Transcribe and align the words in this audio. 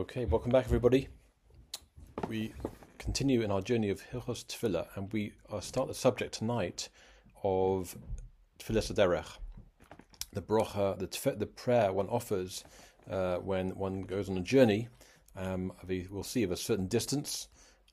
Okay, 0.00 0.24
welcome 0.24 0.50
back, 0.50 0.64
everybody. 0.64 1.08
We 2.26 2.54
continue 2.96 3.42
in 3.42 3.50
our 3.50 3.60
journey 3.60 3.90
of 3.90 4.02
Hilchos 4.02 4.46
Tefillah, 4.46 4.86
and 4.94 5.12
we 5.12 5.34
start 5.60 5.88
the 5.88 5.94
subject 5.94 6.32
tonight 6.32 6.88
of 7.44 7.94
Tefillas 8.58 8.90
Haderech, 8.90 9.36
the 10.32 10.40
brocha, 10.40 10.98
the, 10.98 11.36
the 11.36 11.44
prayer 11.44 11.92
one 11.92 12.08
offers 12.08 12.64
uh, 13.10 13.36
when 13.36 13.76
one 13.76 14.00
goes 14.00 14.30
on 14.30 14.38
a 14.38 14.40
journey. 14.40 14.88
Um, 15.36 15.70
we 15.86 16.08
will 16.10 16.24
see 16.24 16.44
of 16.44 16.50
a 16.50 16.56
certain 16.56 16.86
distance, 16.86 17.48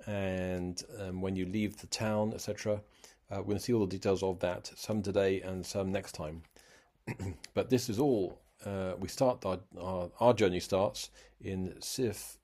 and 0.05 0.82
um, 1.02 1.20
when 1.20 1.36
you 1.36 1.46
leave 1.46 1.76
the 1.76 1.88
town, 1.88 2.32
etc. 2.34 2.76
Uh, 3.30 3.39
we're 3.39 3.44
going 3.44 3.58
to 3.58 3.64
see 3.64 3.74
all 3.74 3.86
the 3.86 3.98
details 3.98 4.24
of 4.24 4.39
that, 4.39 4.71
some 4.78 5.02
today 5.02 5.42
and 5.42 5.66
some 5.66 5.92
next 5.92 6.14
time. 6.14 6.44
but 7.54 7.69
this 7.69 7.89
is 7.89 8.00
all 8.00 8.39
uh, 8.66 8.93
we 9.00 9.07
start 9.07 9.46
our, 9.46 9.60
our, 9.79 10.10
our 10.20 10.34
journey 10.34 10.60
starts 10.60 11.10
in 11.39 11.75
Sif 11.79 12.38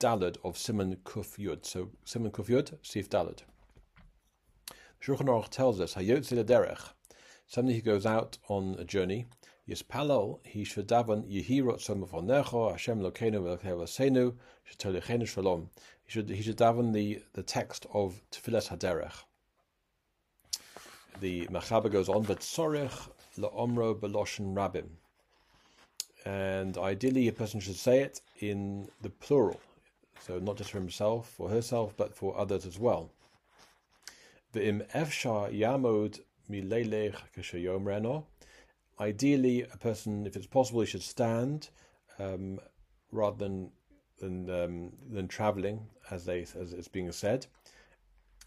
Dalad 0.00 0.36
of 0.44 0.58
Simon 0.58 0.96
Kuf 1.04 1.38
Yud. 1.38 1.64
So 1.64 1.90
Simon 2.04 2.30
Kuf 2.30 2.48
Yud, 2.48 2.74
Sif 2.82 3.08
Dalad. 3.08 3.40
Shulchan 5.02 5.26
Aruch 5.26 5.48
tells 5.48 5.80
us 5.80 5.94
Hayotzi 5.94 6.42
Derech. 6.44 6.92
Somebody 7.46 7.76
who 7.76 7.82
goes 7.82 8.06
out 8.06 8.38
on 8.48 8.76
a 8.78 8.84
journey. 8.84 9.26
Yispalal, 9.68 10.44
he 10.44 10.64
should 10.64 10.88
daven 10.88 11.24
Yehirot 11.30 11.80
Somafonecho 11.80 12.72
Hashem 12.72 13.00
Lokenu 13.00 13.40
Velkevasenu 13.40 14.34
Shetolichenu 14.68 15.28
Shalom. 15.28 15.70
He 16.02 16.10
should 16.10 16.28
he 16.28 16.42
should 16.42 16.58
daven 16.58 16.92
the 16.92 17.22
the 17.34 17.42
text 17.42 17.86
of 17.94 18.20
Tefillas 18.32 18.68
Haderech. 18.68 19.24
The 21.20 21.46
Machaber 21.46 21.90
goes 21.90 22.08
on, 22.08 22.22
but 22.22 22.40
Sorech 22.40 23.10
Laomro 23.38 23.94
Beloshen 23.94 24.54
Rabim 24.54 24.88
and 26.24 26.76
ideally 26.76 27.28
a 27.28 27.32
person 27.32 27.60
should 27.60 27.76
say 27.76 28.00
it 28.00 28.20
in 28.38 28.88
the 29.02 29.10
plural, 29.10 29.60
so 30.20 30.38
not 30.38 30.56
just 30.56 30.70
for 30.70 30.78
himself 30.78 31.34
or 31.38 31.48
herself, 31.48 31.94
but 31.96 32.14
for 32.14 32.36
others 32.36 32.66
as 32.66 32.78
well. 32.78 33.10
Ideally, 38.98 39.62
a 39.62 39.76
person, 39.78 40.26
if 40.26 40.36
it's 40.36 40.46
possible, 40.46 40.80
he 40.80 40.86
should 40.86 41.02
stand 41.02 41.70
um, 42.18 42.58
rather 43.12 43.36
than 43.36 43.70
than 44.18 44.50
um, 44.50 44.92
than 45.10 45.28
traveling, 45.28 45.86
as 46.10 46.24
they 46.26 46.40
as 46.42 46.72
it's 46.72 46.88
being 46.88 47.10
said. 47.12 47.46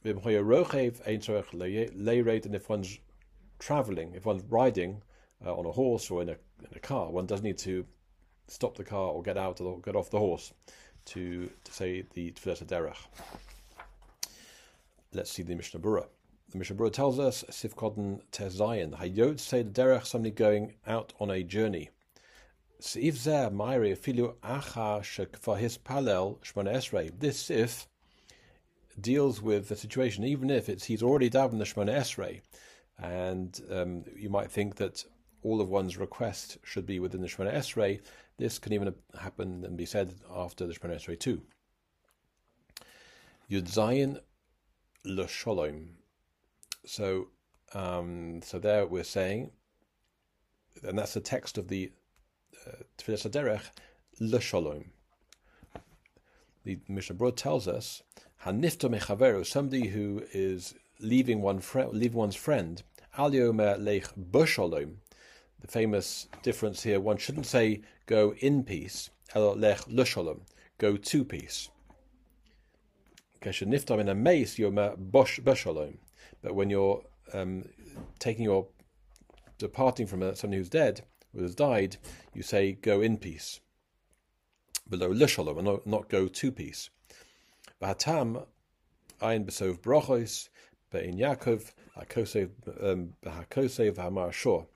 And 0.03 0.19
if 2.55 2.69
one's 2.69 2.99
traveling, 3.57 4.13
if 4.13 4.25
one's 4.25 4.43
riding 4.43 5.01
uh, 5.45 5.55
on 5.55 5.65
a 5.65 5.71
horse 5.71 6.09
or 6.09 6.21
in 6.21 6.29
a 6.29 6.35
in 6.59 6.75
a 6.75 6.79
car, 6.79 7.11
one 7.11 7.25
does 7.25 7.41
need 7.41 7.57
to 7.59 7.85
stop 8.47 8.75
the 8.75 8.83
car 8.83 9.09
or 9.09 9.21
get 9.21 9.37
out 9.37 9.59
or 9.61 9.79
get 9.79 9.95
off 9.95 10.09
the 10.09 10.19
horse 10.19 10.53
to, 11.05 11.49
to 11.63 11.73
say 11.73 12.03
the 12.13 12.31
Tfilat 12.31 12.65
Derech. 12.65 12.97
Let's 15.13 15.31
see 15.31 15.43
the 15.43 15.55
Mishnah 15.55 15.79
Berurah. 15.79 16.07
The 16.51 16.57
Mishnah 16.57 16.75
Berurah 16.75 16.93
tells 16.93 17.19
us, 17.19 17.43
Sifkodin 17.49 18.21
Tezayin, 18.31 18.97
Hayot 18.97 19.39
say 19.39 19.63
the 19.63 19.69
Derech, 19.69 20.05
somebody 20.05 20.31
going 20.31 20.73
out 20.87 21.13
on 21.19 21.31
a 21.31 21.43
journey. 21.43 21.89
Seif 22.81 23.13
Zer, 23.13 23.49
Mairi, 23.49 23.95
Filu 23.95 24.35
Acha 24.43 25.01
Shekfa 25.01 25.57
His 25.57 25.77
Palel, 25.77 26.39
Shmona 26.43 26.75
Esrei. 26.75 27.11
This 27.17 27.39
Sif 27.39 27.87
deals 28.99 29.41
with 29.41 29.69
the 29.69 29.75
situation, 29.75 30.23
even 30.23 30.49
if 30.49 30.69
it's 30.69 30.85
he's 30.85 31.01
already 31.01 31.29
davened 31.29 31.59
the 31.59 31.65
Shmona 31.65 31.95
Esrei, 31.95 32.41
and 32.99 33.59
um, 33.71 34.03
you 34.15 34.29
might 34.29 34.51
think 34.51 34.75
that 34.75 35.03
all 35.43 35.61
of 35.61 35.69
one's 35.69 35.97
request 35.97 36.57
should 36.63 36.85
be 36.85 36.99
within 36.99 37.21
the 37.21 37.27
Shemona 37.27 37.53
Esrei. 37.53 38.01
This 38.37 38.59
can 38.59 38.73
even 38.73 38.93
happen 39.19 39.63
and 39.65 39.77
be 39.77 39.85
said 39.85 40.13
after 40.33 40.65
the 40.65 40.73
Shemona 40.73 40.95
Esrei 40.95 41.19
too. 41.19 41.41
Yud 43.49 43.69
Zayin 43.69 44.19
L'Sholom. 45.05 45.89
So, 46.85 47.27
um, 47.73 48.41
so 48.41 48.59
there 48.59 48.85
we're 48.85 49.03
saying, 49.03 49.51
and 50.81 50.97
that's 50.97 51.13
the 51.13 51.19
text 51.19 51.57
of 51.57 51.67
the 51.67 51.91
uh, 52.67 52.83
Tfilas 52.97 53.29
Derech 53.29 53.69
L'Sholom. 54.19 54.85
The 56.63 56.79
Mishnah 56.87 57.15
Berurah 57.15 57.35
tells 57.35 57.67
us, 57.67 58.01
"Hanifto 58.45 58.89
mechaveru, 58.89 59.45
somebody 59.45 59.87
who 59.87 60.23
is 60.33 60.73
leaving 60.99 61.41
one 61.41 61.59
friend, 61.59 61.91
leaving 61.93 62.17
one's 62.17 62.35
friend, 62.35 62.81
Al 63.17 63.29
Lech 63.29 64.07
B'Sholom, 64.15 64.95
the 65.63 65.71
famous 65.71 66.27
difference 66.43 66.83
here. 66.83 66.99
One 66.99 67.17
shouldn't 67.17 67.45
say 67.47 67.81
go 68.05 68.35
in 68.39 68.63
peace, 68.63 69.09
hello 69.33 69.53
lech 69.53 69.79
lushalom, 69.87 70.41
go 70.77 70.97
to 70.97 71.25
peace. 71.25 71.69
Niftam 73.41 73.99
in 73.99 74.09
a 74.09 74.15
mace, 74.15 74.59
you're 74.59 74.71
b'shalom. 74.71 75.97
But 76.41 76.55
when 76.55 76.69
you're 76.69 77.03
um, 77.33 77.63
taking 78.19 78.43
your 78.43 78.67
departing 79.57 80.05
from 80.05 80.21
somebody 80.35 80.57
who's 80.57 80.69
dead, 80.69 81.01
who 81.33 81.41
has 81.41 81.55
died, 81.55 81.97
you 82.33 82.43
say 82.43 82.73
go 82.73 83.01
in 83.01 83.17
peace. 83.17 83.59
Below 84.89 85.09
lushalom, 85.09 85.57
and 85.57 85.85
not, 85.85 86.09
go 86.09 86.27
to 86.27 86.51
peace. 86.51 86.89
V'hatam 87.81 88.45
ein 89.21 89.45
besov 89.45 89.79
brochos, 89.79 90.49
be'in 90.91 91.17
Yaakov, 91.17 91.71
ha'kosev 91.95 92.49
um, 92.81 93.13
ha'mar 93.97 94.31
shor. 94.33 94.67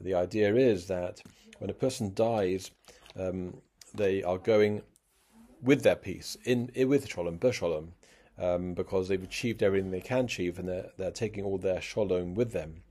The 0.00 0.14
idea 0.14 0.54
is 0.54 0.86
that 0.86 1.22
when 1.58 1.70
a 1.70 1.74
person 1.74 2.12
dies, 2.14 2.70
um, 3.16 3.58
they 3.94 4.22
are 4.22 4.38
going 4.38 4.82
with 5.62 5.82
their 5.82 5.96
peace, 5.96 6.36
in, 6.44 6.70
in 6.74 6.88
with 6.88 7.08
shalom, 7.08 7.38
b'shalom, 7.38 7.88
um, 8.38 8.74
because 8.74 9.08
they've 9.08 9.22
achieved 9.22 9.62
everything 9.62 9.90
they 9.90 10.00
can 10.00 10.26
achieve, 10.26 10.58
and 10.58 10.68
they're, 10.68 10.90
they're 10.98 11.10
taking 11.10 11.44
all 11.44 11.58
their 11.58 11.80
shalom 11.80 12.34
with 12.34 12.52
them. 12.52 12.82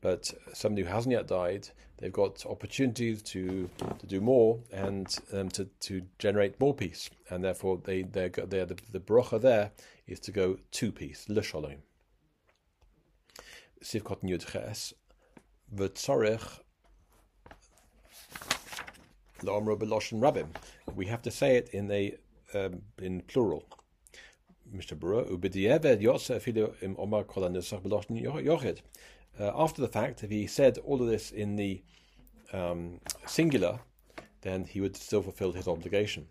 But 0.00 0.32
somebody 0.52 0.82
who 0.86 0.92
hasn't 0.92 1.12
yet 1.12 1.26
died, 1.26 1.68
they've 1.98 2.12
got 2.12 2.46
opportunities 2.46 3.22
to 3.22 3.68
to 3.98 4.06
do 4.06 4.20
more 4.20 4.60
and 4.72 5.14
um, 5.32 5.50
to 5.50 5.66
to 5.80 6.02
generate 6.18 6.58
more 6.58 6.74
peace, 6.74 7.10
and 7.28 7.44
therefore 7.44 7.80
they 7.84 8.02
they're, 8.02 8.30
they're 8.30 8.64
the 8.64 8.78
the 8.92 9.00
bracha 9.00 9.40
there 9.40 9.72
is 10.06 10.20
to 10.20 10.32
go 10.32 10.58
to 10.70 10.92
peace, 10.92 11.26
l'shalom. 11.28 11.82
Sivkot 13.82 14.22
Ches, 14.50 14.94
We 20.94 21.06
have 21.06 21.22
to 21.22 21.30
say 21.30 21.56
it 21.56 21.68
in 21.72 21.90
a 21.90 22.16
um, 22.52 22.82
in 22.98 23.22
plural. 23.22 23.64
Mr. 24.74 24.98
Yochid. 28.44 28.80
Uh, 29.38 29.52
after 29.54 29.80
the 29.80 29.88
fact, 29.88 30.24
if 30.24 30.30
he 30.30 30.46
said 30.46 30.78
all 30.78 31.00
of 31.00 31.08
this 31.08 31.30
in 31.30 31.56
the 31.56 31.82
um, 32.52 33.00
singular, 33.26 33.80
then 34.42 34.64
he 34.64 34.80
would 34.80 34.96
still 34.96 35.22
fulfill 35.22 35.52
his 35.52 35.68
obligation. 35.68 36.26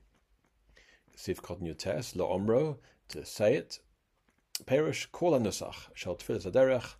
Sif 1.16 1.41
to 1.41 3.25
say 3.25 3.56
it. 3.56 3.79
Perish 4.66 5.07
kol 5.11 5.39
anusach 5.39 5.89
shall 5.94 6.16
tefillas 6.16 6.45
aderech 6.45 6.95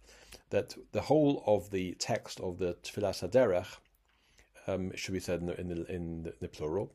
that 0.50 0.76
the 0.92 1.02
whole 1.02 1.44
of 1.46 1.70
the 1.70 1.94
text 2.00 2.40
of 2.40 2.58
the 2.58 2.76
Tfilas 2.84 3.22
Haderech 3.28 3.78
um, 4.68 4.92
should 4.96 5.14
be 5.14 5.20
said 5.20 5.42
in 5.42 5.48
the, 5.48 5.60
in 5.60 5.68
the, 5.68 5.86
in 5.92 6.24
the, 6.24 6.34
the 6.40 6.48
plural. 6.48 6.92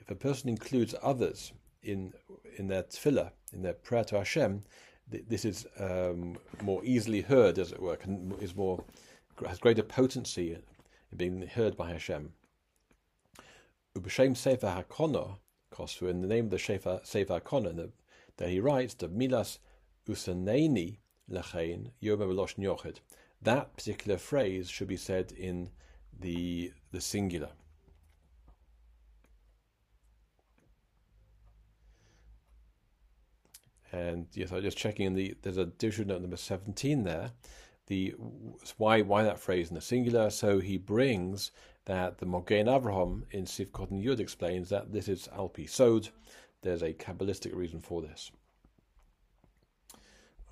If 0.00 0.10
a 0.10 0.14
person 0.14 0.48
includes 0.48 0.94
others 1.02 1.52
in 1.82 2.12
in 2.56 2.68
their 2.68 2.82
tefillah, 2.82 3.30
in 3.52 3.62
their 3.62 3.72
prayer 3.72 4.04
to 4.04 4.18
Hashem, 4.18 4.62
th- 5.10 5.24
this 5.28 5.44
is 5.44 5.66
um, 5.78 6.36
more 6.62 6.84
easily 6.84 7.22
heard, 7.22 7.58
as 7.58 7.72
it 7.72 7.80
were, 7.80 7.96
can, 7.96 8.34
is 8.40 8.54
more 8.54 8.84
has 9.46 9.58
greater 9.58 9.82
potency 9.82 10.52
in 10.52 10.62
being 11.16 11.46
heard 11.46 11.76
by 11.76 11.90
Hashem. 11.90 12.32
Ubashem 13.96 14.36
Sefer 14.36 14.84
HaKono, 14.84 15.38
in 16.02 16.20
the 16.20 16.28
name 16.28 16.44
of 16.46 16.50
the 16.50 16.58
Sefer 16.58 17.40
HaKono, 17.40 17.90
that 18.36 18.48
he 18.48 18.60
writes, 18.60 18.94
the 18.94 19.08
Milas 19.08 19.58
Usaneni 20.08 20.98
Lachain 21.30 21.90
Yom. 22.00 22.36
That 23.42 23.76
particular 23.76 24.18
phrase 24.18 24.68
should 24.68 24.88
be 24.88 24.96
said 24.96 25.32
in 25.32 25.70
the 26.18 26.72
the 26.92 27.00
singular. 27.00 27.50
And 33.92 34.26
yes, 34.34 34.52
I'm 34.52 34.62
just 34.62 34.78
checking 34.78 35.06
in 35.06 35.14
the 35.14 35.34
there's 35.42 35.56
a 35.56 35.66
division 35.66 36.08
note 36.08 36.20
number 36.20 36.36
17 36.36 37.02
there. 37.04 37.32
The 37.86 38.14
why 38.76 39.02
why 39.02 39.22
that 39.24 39.40
phrase 39.40 39.68
in 39.68 39.74
the 39.74 39.80
singular? 39.80 40.30
So 40.30 40.60
he 40.60 40.76
brings 40.76 41.50
that 41.86 42.18
the 42.18 42.26
Mogen 42.26 42.66
Avraham 42.66 43.22
in 43.30 43.44
Sivkot 43.44 43.90
and 43.90 44.04
Yud 44.04 44.20
explains 44.20 44.68
that 44.68 44.92
this 44.92 45.08
is 45.08 45.28
Alpi 45.36 45.68
Sod. 45.68 46.10
There's 46.62 46.82
a 46.82 46.92
Kabbalistic 46.92 47.54
reason 47.54 47.80
for 47.80 48.02
this. 48.02 48.30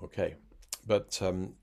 Okay, 0.03 0.35
but 0.87 1.19
um, 1.21 1.53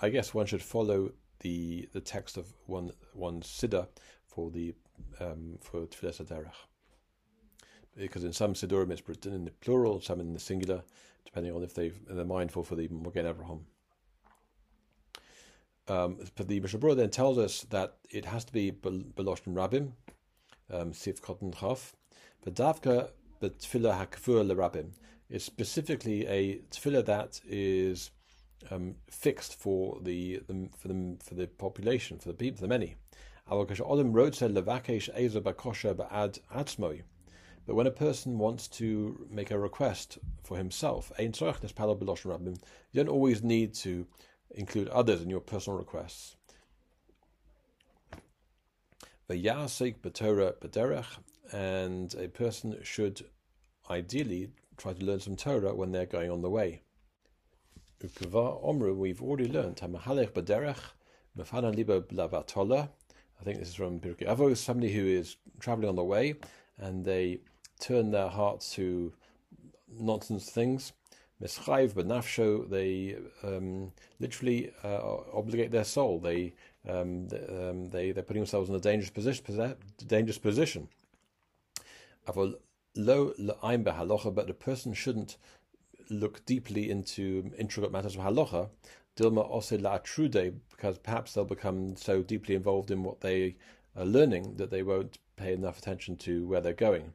I 0.00 0.08
guess 0.08 0.32
one 0.32 0.46
should 0.46 0.62
follow 0.62 1.12
the 1.40 1.88
the 1.92 2.00
text 2.00 2.36
of 2.36 2.46
one 2.66 2.90
one 3.12 3.40
siddur 3.42 3.86
for 4.26 4.50
the 4.50 4.74
um, 5.20 5.58
for 5.60 5.80
Tfilas 5.86 6.24
Aderech. 6.24 6.52
Because 7.96 8.24
in 8.24 8.32
some 8.32 8.54
Sidurim 8.54 8.90
it's 8.90 9.06
written 9.06 9.34
in 9.34 9.44
the 9.44 9.50
plural, 9.50 10.00
some 10.00 10.20
in 10.20 10.32
the 10.32 10.40
singular, 10.40 10.82
depending 11.26 11.54
on 11.54 11.62
if 11.62 11.74
they 11.74 11.90
they're 12.08 12.24
mindful 12.24 12.62
for 12.62 12.74
the 12.76 12.88
Mogen 12.88 13.30
Avraham. 13.30 13.60
Um, 15.88 16.18
but 16.36 16.48
the 16.48 16.60
Mishnah 16.60 16.94
then 16.94 17.10
tells 17.10 17.36
us 17.38 17.62
that 17.70 17.96
it 18.10 18.24
has 18.24 18.44
to 18.44 18.52
be 18.52 18.70
Beloshn 18.70 19.52
Rabim, 19.54 19.92
um, 20.70 20.92
Sif 20.92 21.20
Kotten 21.20 21.52
Chaf, 21.58 21.94
but 22.42 22.54
Davka 22.54 23.10
Betfila 23.42 23.98
Hakfur 23.98 24.46
Le 24.46 24.54
Rabim. 24.54 24.92
It's 25.32 25.46
specifically 25.46 26.26
a 26.26 26.58
tefillah 26.70 27.06
that 27.06 27.40
is 27.48 28.10
um, 28.70 28.96
fixed 29.08 29.54
for 29.54 29.98
the, 30.02 30.42
the, 30.46 30.68
for 30.76 30.88
the 30.88 31.16
for 31.24 31.34
the 31.34 31.46
population, 31.46 32.18
for 32.18 32.28
the 32.28 32.34
people, 32.34 32.60
the 32.60 32.68
many. 32.68 32.96
But 37.66 37.74
when 37.74 37.86
a 37.86 37.90
person 37.90 38.38
wants 38.38 38.68
to 38.68 39.26
make 39.30 39.50
a 39.50 39.58
request 39.58 40.18
for 40.44 40.58
himself, 40.58 41.10
you 41.18 41.32
don't 42.92 43.08
always 43.08 43.42
need 43.42 43.72
to 43.74 44.06
include 44.50 44.88
others 44.88 45.22
in 45.22 45.30
your 45.30 45.40
personal 45.40 45.78
requests. 45.78 46.36
And 51.52 52.14
a 52.14 52.28
person 52.28 52.78
should 52.82 53.24
ideally 53.90 54.50
try 54.82 54.92
to 54.92 55.04
learn 55.04 55.20
some 55.20 55.36
Torah 55.36 55.74
when 55.74 55.92
they're 55.92 56.06
going 56.06 56.30
on 56.30 56.42
the 56.42 56.50
way. 56.50 56.82
We've 58.02 59.22
already 59.22 59.48
learned, 59.48 59.80
I 59.80 59.86
think 63.44 63.58
this 63.58 63.68
is 63.68 63.74
from 63.76 64.00
Pirkei 64.00 64.26
Avos, 64.26 64.56
somebody 64.56 64.92
who 64.92 65.06
is 65.06 65.36
traveling 65.60 65.88
on 65.88 65.94
the 65.94 66.02
way 66.02 66.34
and 66.78 67.04
they 67.04 67.38
turn 67.78 68.10
their 68.10 68.28
hearts 68.28 68.74
to 68.74 69.12
nonsense 69.88 70.50
things. 70.50 70.92
They 71.40 71.46
um, 73.44 73.92
literally 74.18 74.72
uh, 74.82 74.98
obligate 75.32 75.70
their 75.70 75.84
soul. 75.84 76.18
They, 76.18 76.54
um, 76.88 77.28
they, 77.28 77.68
um, 77.68 77.88
they, 77.90 78.10
they're 78.10 78.24
putting 78.24 78.42
themselves 78.42 78.68
in 78.68 78.74
a 78.74 78.80
dangerous 78.80 79.10
position. 79.10 79.76
Dangerous 80.06 80.38
position. 80.38 80.88
Lo 82.94 83.32
halacha, 83.38 84.34
but 84.34 84.46
the 84.46 84.54
person 84.54 84.92
shouldn't 84.92 85.36
look 86.10 86.44
deeply 86.44 86.90
into 86.90 87.50
intricate 87.56 87.90
matters 87.90 88.16
of 88.16 88.20
halacha 88.20 88.68
Dilma 89.16 89.46
also 89.48 89.76
la 89.76 89.98
trude, 89.98 90.60
because 90.70 90.98
perhaps 90.98 91.34
they'll 91.34 91.44
become 91.44 91.96
so 91.96 92.22
deeply 92.22 92.54
involved 92.54 92.90
in 92.90 93.02
what 93.02 93.20
they 93.20 93.56
are 93.94 94.06
learning 94.06 94.56
that 94.56 94.70
they 94.70 94.82
won't 94.82 95.18
pay 95.36 95.52
enough 95.52 95.78
attention 95.78 96.16
to 96.16 96.46
where 96.46 96.62
they're 96.62 96.72
going. 96.72 97.12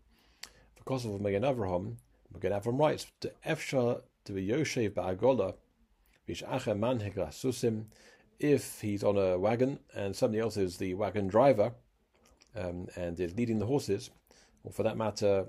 Because 0.75 1.05
of 1.05 1.19
Mogen 1.19 1.41
Avraham, 1.41 1.95
Mogen 2.31 2.51
Avraham 2.51 2.77
writes, 2.79 3.07
"De 3.19 3.31
efsha 3.43 4.01
de 4.25 4.33
yoshev 4.33 4.91
ba'agola, 4.91 5.55
vish 6.27 6.43
acha 6.43 6.77
manhigra 6.77 7.29
susim." 7.29 7.85
If 8.39 8.81
he's 8.81 9.03
on 9.03 9.17
a 9.17 9.39
wagon 9.39 9.79
and 9.95 10.15
somebody 10.15 10.39
else 10.39 10.57
is 10.57 10.77
the 10.77 10.93
wagon 10.93 11.27
driver 11.27 11.73
um, 12.55 12.87
and 12.95 13.19
is 13.19 13.35
leading 13.35 13.57
the 13.57 13.65
horses, 13.65 14.11
or 14.63 14.71
for 14.71 14.83
that 14.83 14.97
matter, 14.97 15.47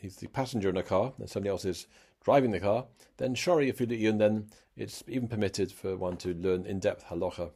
he's 0.00 0.16
the 0.16 0.28
passenger 0.28 0.68
in 0.68 0.76
a 0.76 0.82
car 0.82 1.12
and 1.18 1.28
somebody 1.28 1.50
else 1.50 1.64
is 1.64 1.86
driving 2.22 2.50
the 2.50 2.60
car, 2.60 2.86
then 3.18 3.34
shari 3.34 3.68
and 3.70 4.20
then 4.20 4.46
it's 4.76 5.04
even 5.06 5.28
permitted 5.28 5.70
for 5.70 5.96
one 5.96 6.16
to 6.16 6.34
learn 6.34 6.66
in-depth 6.66 7.04
halacha, 7.06 7.50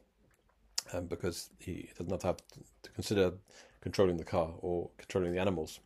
um, 0.92 1.06
because 1.06 1.50
he 1.58 1.88
does 1.96 2.06
not 2.06 2.22
have 2.22 2.36
to 2.82 2.90
consider 2.90 3.32
controlling 3.80 4.16
the 4.16 4.24
car 4.24 4.54
or 4.58 4.90
controlling 4.98 5.32
the 5.32 5.40
animals. 5.40 5.80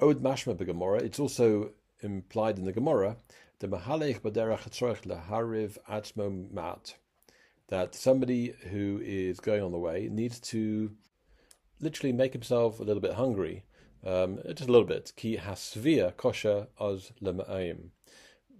Od 0.00 0.22
mashma 0.22 0.56
beGemara. 0.56 1.02
It's 1.02 1.20
also 1.20 1.70
implied 2.00 2.58
in 2.58 2.64
the 2.64 2.72
Gemara 2.72 3.16
the 3.60 3.68
mahalech 3.68 4.20
baderach 4.20 5.04
lahariv 5.04 5.76
atzmo 5.88 6.50
mat 6.50 6.94
that 7.68 7.94
somebody 7.94 8.54
who 8.70 9.00
is 9.04 9.38
going 9.38 9.62
on 9.62 9.70
the 9.70 9.78
way 9.78 10.08
needs 10.10 10.40
to 10.40 10.90
literally 11.78 12.12
make 12.12 12.32
himself 12.32 12.80
a 12.80 12.82
little 12.82 13.00
bit 13.00 13.14
hungry, 13.14 13.64
um, 14.04 14.40
just 14.46 14.68
a 14.68 14.72
little 14.72 14.86
bit. 14.86 15.12
Ki 15.16 15.36
hasvia 15.36 16.16
kosher 16.16 16.68
az 16.78 17.12
lema'ayim 17.22 17.90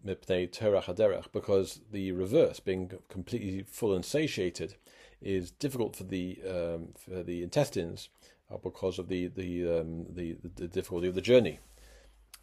because 0.02 1.80
the 1.92 2.12
reverse, 2.12 2.60
being 2.60 2.90
completely 3.08 3.62
full 3.62 3.94
and 3.94 4.04
satiated, 4.04 4.74
is 5.20 5.50
difficult 5.50 5.96
for 5.96 6.04
the 6.04 6.38
um, 6.48 6.88
for 6.96 7.22
the 7.22 7.42
intestines 7.42 8.08
uh, 8.50 8.56
because 8.56 8.98
of 8.98 9.08
the 9.08 9.26
the, 9.28 9.80
um, 9.80 10.06
the, 10.08 10.36
the 10.56 10.68
difficulty 10.68 11.08
of 11.08 11.14
the 11.14 11.20
journey. 11.20 11.58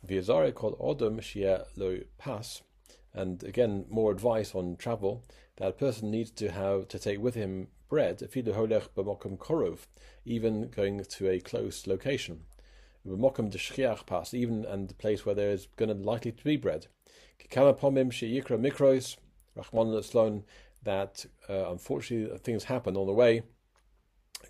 V'yazare 0.07 0.53
called 0.53 0.77
odom 0.79 1.19
shia 1.19 1.65
lo 1.75 2.00
pas, 2.19 2.61
and 3.13 3.43
again 3.43 3.85
more 3.89 4.11
advice 4.11 4.53
on 4.53 4.75
travel 4.75 5.23
that 5.55 5.69
a 5.69 5.71
person 5.71 6.11
needs 6.11 6.29
to 6.29 6.51
have 6.51 6.88
to 6.88 7.00
take 7.00 7.19
with 7.19 7.33
him 7.33 7.67
bread, 7.89 8.21
even 10.25 10.69
going 10.69 11.03
to 11.03 11.29
a 11.29 11.39
close 11.39 11.88
location. 11.88 12.43
B'mokum 13.07 13.50
de 13.50 14.04
pas, 14.06 14.33
even 14.33 14.65
and 14.65 14.89
the 14.89 14.94
place 14.94 15.25
where 15.25 15.36
there 15.36 15.51
is 15.51 15.68
going 15.77 15.89
to 15.89 15.95
likely 15.95 16.31
to 16.31 16.44
be 16.44 16.57
bread. 16.57 16.88
Kikama 17.39 17.77
pomim 17.80 18.12
sheyikra 18.12 19.18
Rahman 19.56 20.04
Sloan, 20.04 20.44
that 20.83 21.25
uh, 21.50 21.71
unfortunately 21.71 22.38
things 22.39 22.65
happen 22.65 22.95
on 22.95 23.07
the 23.07 23.13
way, 23.13 23.44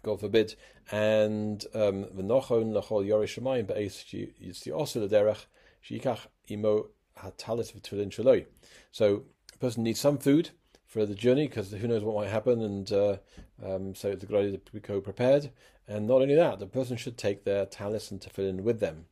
God 0.03 0.19
forbid, 0.19 0.55
and 0.91 1.63
um, 1.73 2.05
v'nochon 2.05 2.73
lachol 2.73 3.05
yorish 3.05 3.39
shemayim 3.39 3.67
be'ez 3.67 4.03
yitzi 4.11 4.67
osu 4.67 5.01
l'derech 5.01 5.45
sheyikach 5.83 6.27
imo 6.49 6.87
hatalis 7.17 7.73
v'tfilin 7.73 8.11
shaloi. 8.11 8.45
So 8.91 9.23
a 9.53 9.57
person 9.57 9.83
needs 9.83 9.99
some 9.99 10.17
food 10.17 10.49
for 10.87 11.05
the 11.05 11.13
journey 11.13 11.47
because 11.47 11.71
who 11.71 11.87
knows 11.87 12.03
what 12.03 12.15
might 12.15 12.31
happen, 12.31 12.61
and 12.61 12.91
uh, 12.91 13.17
um, 13.63 13.93
so 13.93 14.09
it's 14.09 14.23
a 14.23 14.25
good 14.25 14.39
idea 14.39 14.57
to 14.57 14.79
go 14.79 15.01
prepared. 15.01 15.51
And 15.87 16.07
not 16.07 16.21
only 16.21 16.35
that, 16.35 16.59
the 16.59 16.67
person 16.67 16.97
should 16.97 17.17
take 17.17 17.43
their 17.43 17.65
talis 17.65 18.09
and 18.09 18.19
tefillin 18.19 18.61
with 18.61 18.79
them. 18.79 19.05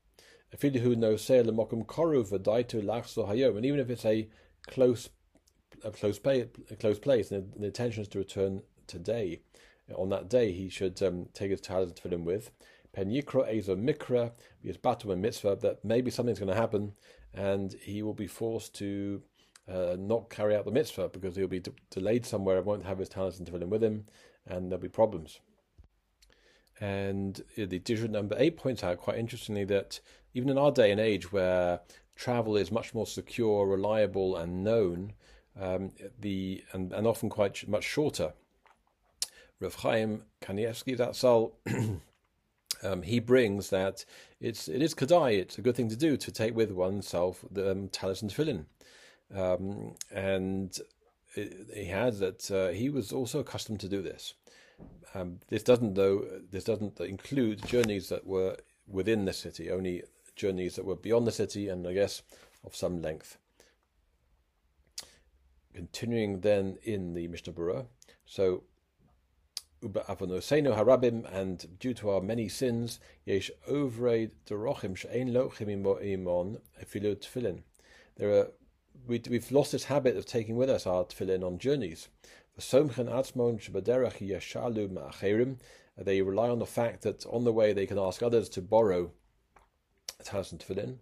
A 0.54 0.58
fidd 0.58 0.78
who 0.78 0.96
no 0.96 1.18
say 1.18 1.42
the 1.42 1.52
mockum 1.52 1.86
koruva 1.86 2.42
day 2.42 2.64
to 2.64 2.82
lachsohayom, 2.82 3.58
and 3.58 3.66
even 3.66 3.80
if 3.80 3.90
it's 3.90 4.06
a 4.06 4.30
close, 4.68 5.10
a 5.84 5.92
close, 5.92 6.20
a 6.26 6.76
close 6.80 7.00
place, 7.00 7.32
and 7.32 7.52
the 7.58 7.66
intention 7.66 8.02
is 8.02 8.08
to 8.10 8.20
return 8.20 8.62
today, 8.88 9.42
on 9.94 10.10
that 10.10 10.30
day 10.30 10.52
he 10.52 10.70
should 10.70 11.02
um, 11.04 11.28
take 11.34 11.52
his 11.52 11.62
talis 11.62 11.92
fill 12.00 12.14
him 12.14 12.26
with. 12.26 12.52
Pen 12.94 13.10
yikra 13.10 13.54
ezo 13.54 13.76
mikra, 13.78 14.32
his 14.64 14.78
batu 14.78 15.12
and 15.12 15.22
mitzvah, 15.22 15.58
that 15.58 15.84
maybe 15.84 16.10
something's 16.10 16.40
going 16.40 16.54
to 16.54 16.56
happen, 16.56 16.94
and 17.34 17.74
he 17.82 18.02
will 18.02 18.14
be 18.14 18.28
forced 18.28 18.74
to 18.76 19.22
uh, 19.72 19.96
not 19.98 20.30
carry 20.30 20.56
out 20.56 20.66
the 20.66 20.72
mitzvah 20.72 21.10
because 21.10 21.36
he'll 21.36 21.48
be 21.48 21.60
de- 21.60 21.72
delayed 21.90 22.26
somewhere 22.26 22.58
and 22.58 22.66
won't 22.66 22.86
have 22.86 23.00
his 23.00 23.10
talis 23.10 23.38
to 23.38 23.52
fill 23.52 23.64
him 23.64 23.70
with 23.70 23.84
him, 23.84 24.06
and 24.46 24.72
there'll 24.72 24.82
be 24.82 24.90
problems. 24.90 25.40
And 26.80 27.42
the 27.56 27.80
digit 27.80 28.12
number 28.12 28.36
eight 28.38 28.58
points 28.58 28.84
out 28.84 28.98
quite 28.98 29.18
interestingly 29.18 29.64
that 29.66 30.02
even 30.34 30.50
in 30.50 30.58
our 30.58 30.72
day 30.72 30.92
and 30.92 31.00
age 31.00 31.32
where 31.32 31.80
travel 32.16 32.58
is 32.58 32.72
much 32.72 32.94
more 32.94 33.08
secure, 33.08 33.66
reliable, 33.66 34.36
and 34.36 34.64
known, 34.64 35.14
um, 35.60 35.92
the 36.20 36.64
and, 36.74 36.92
and 36.94 37.08
often 37.08 37.30
quite 37.30 37.68
much 37.68 37.84
shorter. 37.84 38.34
Rav 39.60 39.76
Chaim 39.76 40.24
Kanievsky 40.42 40.98
Zatzal, 40.98 41.54
um, 42.84 43.02
he 43.04 43.20
brings 43.20 43.70
that 43.70 44.04
it's 44.42 44.68
it 44.68 44.82
is 44.82 44.94
kadai. 44.94 45.40
It's 45.40 45.58
a 45.58 45.62
good 45.62 45.76
thing 45.76 45.90
to 45.90 45.96
do 45.96 46.18
to 46.18 46.32
take 46.32 46.56
with 46.56 46.72
oneself 46.72 47.46
the 47.50 47.72
um, 47.72 47.78
and 47.78 47.92
tefillin, 47.92 48.66
um, 49.34 49.96
and 50.12 50.78
he 51.36 51.86
had 51.86 52.16
that 52.16 52.52
uh, 52.52 52.70
he 52.70 52.90
was 52.90 53.12
also 53.12 53.40
accustomed 53.40 53.80
to 53.82 53.90
do 53.90 54.02
this. 54.02 54.34
Um, 55.14 55.40
this 55.48 55.64
doesn't 55.64 55.96
though. 55.96 56.26
This 56.52 56.64
doesn't 56.64 57.00
include 57.00 57.66
journeys 57.66 58.10
that 58.10 58.26
were 58.26 58.58
within 58.88 59.26
the 59.26 59.34
city. 59.34 59.72
Only 59.72 60.04
journeys 60.36 60.76
that 60.76 60.86
were 60.86 60.96
beyond 60.96 61.26
the 61.26 61.32
city 61.32 61.70
and 61.70 61.88
I 61.88 61.94
guess 61.94 62.22
of 62.64 62.76
some 62.76 63.02
length. 63.02 63.38
Continuing 65.74 66.42
then 66.42 66.78
in 66.84 67.14
the 67.14 67.28
Mishnah 67.28 67.54
Berurah, 67.54 67.86
so 68.26 68.64
Uba 69.82 70.02
avonosenu 70.08 70.76
harabim, 70.76 71.32
and 71.34 71.80
due 71.80 71.94
to 71.94 72.10
our 72.10 72.22
many 72.22 72.48
sins, 72.48 73.00
yesh 73.26 73.52
ovreid 73.70 74.32
derochim 74.48 74.96
she'ein 74.96 75.30
lochim 75.30 75.68
imon 75.68 76.60
efilu 76.82 77.16
tefillin. 77.16 77.64
There 78.16 78.32
are 78.32 78.52
we, 79.08 79.22
we've 79.30 79.52
lost 79.52 79.72
this 79.72 79.86
habit 79.86 80.18
of 80.18 80.26
taking 80.26 80.56
with 80.56 80.70
us 80.70 80.88
our 80.88 81.06
tefillin 81.06 81.44
on 81.44 81.58
journeys. 81.60 82.10
They 85.98 86.22
rely 86.22 86.50
on 86.50 86.60
the 86.60 86.66
fact 86.66 87.02
that 87.04 87.26
on 87.26 87.44
the 87.44 87.54
way 87.54 87.74
they 87.74 87.86
can 87.86 88.00
ask 88.00 88.24
others 88.24 88.50
to 88.50 88.62
borrow 88.62 89.12
thousand 90.22 90.60
tefillin. 90.60 90.98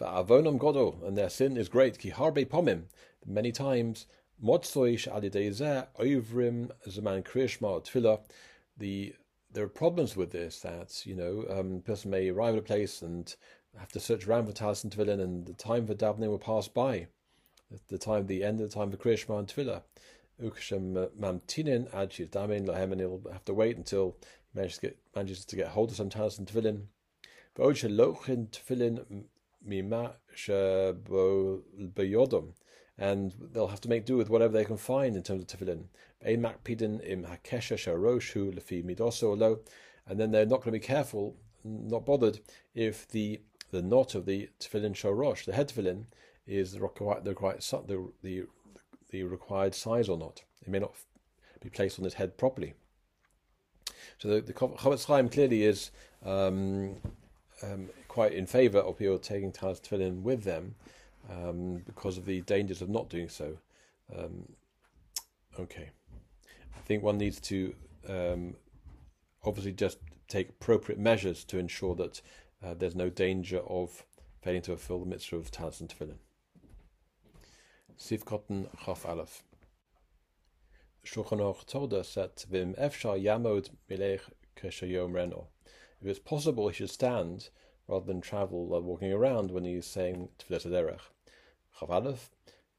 Avonam 0.00 0.58
godol, 0.58 1.06
and 1.06 1.16
their 1.16 1.28
sin 1.28 1.56
is 1.56 1.68
great. 1.68 1.98
Ki 1.98 2.10
harbe 2.10 2.46
pomim, 2.46 2.84
many 3.26 3.52
times. 3.52 4.06
Modsoish 4.42 5.06
alidezeh 5.06 5.86
ovrim 5.98 6.70
zaman 6.88 7.22
kriyashma 7.22 7.84
tefillah. 7.84 8.20
The 8.78 9.14
there 9.52 9.64
are 9.64 9.68
problems 9.68 10.16
with 10.16 10.30
this. 10.30 10.60
That 10.60 11.04
you 11.04 11.14
know, 11.14 11.44
um, 11.50 11.76
a 11.76 11.80
person 11.80 12.10
may 12.10 12.28
arrive 12.30 12.54
at 12.54 12.60
a 12.60 12.62
place 12.62 13.02
and 13.02 13.34
have 13.78 13.92
to 13.92 14.00
search 14.00 14.26
around 14.26 14.46
for 14.46 14.64
and 14.64 14.92
tefillin, 14.92 15.20
and 15.20 15.46
the 15.46 15.52
time 15.52 15.86
for 15.86 15.94
davening 15.94 16.28
will 16.28 16.38
pass 16.38 16.68
by. 16.68 17.08
The 17.88 17.98
time, 17.98 18.26
the 18.26 18.44
end 18.44 18.60
of 18.60 18.70
the 18.70 18.74
time 18.74 18.90
for 18.90 18.96
Kriyashma 18.96 19.38
and 19.38 19.48
tefillah. 19.48 19.82
Ukashem 20.42 21.10
mamtinin 21.18 21.92
ad 21.94 22.10
damin 22.10 22.66
lahem, 22.66 22.92
and 22.92 23.00
he'll 23.00 23.22
have 23.32 23.44
to 23.44 23.54
wait 23.54 23.76
until 23.76 24.16
he 24.52 24.58
manages 24.58 24.78
to 24.78 24.86
get, 24.86 24.98
manages 25.14 25.44
to 25.44 25.56
get 25.56 25.68
hold 25.68 25.90
of 25.90 25.96
some 25.96 26.08
talis 26.08 26.38
and 26.38 26.48
tefillin. 26.48 26.86
V'od 27.56 27.76
shelochin 27.76 28.48
tefillin 28.48 29.24
mima 29.64 30.14
and 32.98 33.34
they'll 33.52 33.68
have 33.68 33.80
to 33.80 33.88
make 33.88 34.04
do 34.04 34.16
with 34.16 34.30
whatever 34.30 34.52
they 34.52 34.64
can 34.64 34.76
find 34.76 35.16
in 35.16 35.22
terms 35.22 35.42
of 35.42 35.48
tefillin. 35.48 35.84
Im 36.24 36.42
lefi 36.42 37.54
midoso 38.84 39.60
and 40.06 40.20
then 40.20 40.30
they're 40.30 40.46
not 40.46 40.58
going 40.58 40.66
to 40.66 40.72
be 40.72 40.80
careful, 40.80 41.36
not 41.64 42.04
bothered 42.04 42.40
if 42.74 43.08
the 43.08 43.40
the 43.70 43.82
knot 43.82 44.16
of 44.16 44.26
the 44.26 44.48
tefillin 44.58 44.94
shorosh, 44.94 45.44
the 45.44 45.52
head 45.52 45.68
tefillin, 45.68 46.06
is 46.50 46.72
the 46.72 46.80
required 46.80 47.24
the 47.24 47.30
required 47.30 47.60
the, 47.60 48.12
the 48.22 48.44
the 49.10 49.22
required 49.22 49.74
size 49.74 50.08
or 50.08 50.18
not. 50.18 50.42
It 50.62 50.68
may 50.68 50.80
not 50.80 50.92
be 51.62 51.70
placed 51.70 51.98
on 51.98 52.04
his 52.04 52.14
head 52.14 52.36
properly. 52.36 52.74
So 54.18 54.28
the, 54.28 54.40
the 54.40 54.52
Chofetz 54.52 55.06
Chaim 55.06 55.28
clearly 55.28 55.62
is 55.62 55.90
um, 56.24 56.96
um, 57.62 57.88
quite 58.08 58.32
in 58.32 58.46
favour 58.46 58.78
of 58.78 58.98
people 58.98 59.18
taking 59.18 59.52
talis 59.52 59.80
tefillin 59.80 60.22
with 60.22 60.44
them 60.44 60.74
um, 61.30 61.82
because 61.86 62.18
of 62.18 62.24
the 62.26 62.40
dangers 62.42 62.82
of 62.82 62.88
not 62.88 63.08
doing 63.08 63.28
so. 63.28 63.56
Um, 64.16 64.48
okay, 65.58 65.90
I 66.76 66.80
think 66.80 67.02
one 67.02 67.18
needs 67.18 67.40
to 67.40 67.74
um, 68.08 68.56
obviously 69.44 69.72
just 69.72 69.98
take 70.28 70.48
appropriate 70.48 70.98
measures 70.98 71.44
to 71.44 71.58
ensure 71.58 71.94
that 71.96 72.20
uh, 72.64 72.74
there's 72.74 72.94
no 72.94 73.10
danger 73.10 73.60
of 73.60 74.04
failing 74.42 74.62
to 74.62 74.72
fulfill 74.72 75.00
the 75.00 75.06
mitzvah 75.06 75.36
of 75.36 75.50
talis 75.50 75.80
and 75.80 75.88
tefillin. 75.88 76.18
Chaf 78.00 79.04
Aleph. 79.04 79.44
Shulchan 81.04 81.38
Aruch 81.38 81.66
told 81.66 81.92
us 81.92 82.14
that 82.14 82.46
Vim 82.50 82.74
Efshar 82.74 83.22
Yamod 83.22 83.68
Melech 83.88 84.22
Keshayom 84.56 85.14
Reno. 85.14 85.48
If 86.00 86.08
it's 86.08 86.18
possible, 86.18 86.68
he 86.68 86.74
should 86.74 86.90
stand 86.90 87.50
rather 87.86 88.06
than 88.06 88.22
travel 88.22 88.66
while 88.66 88.80
walking 88.80 89.12
around 89.12 89.50
when 89.50 89.64
he's 89.64 89.86
saying 89.86 90.30
Tfilat 90.38 90.64
Derech. 90.66 91.00
Chav 91.78 91.90
Aleph, 91.90 92.30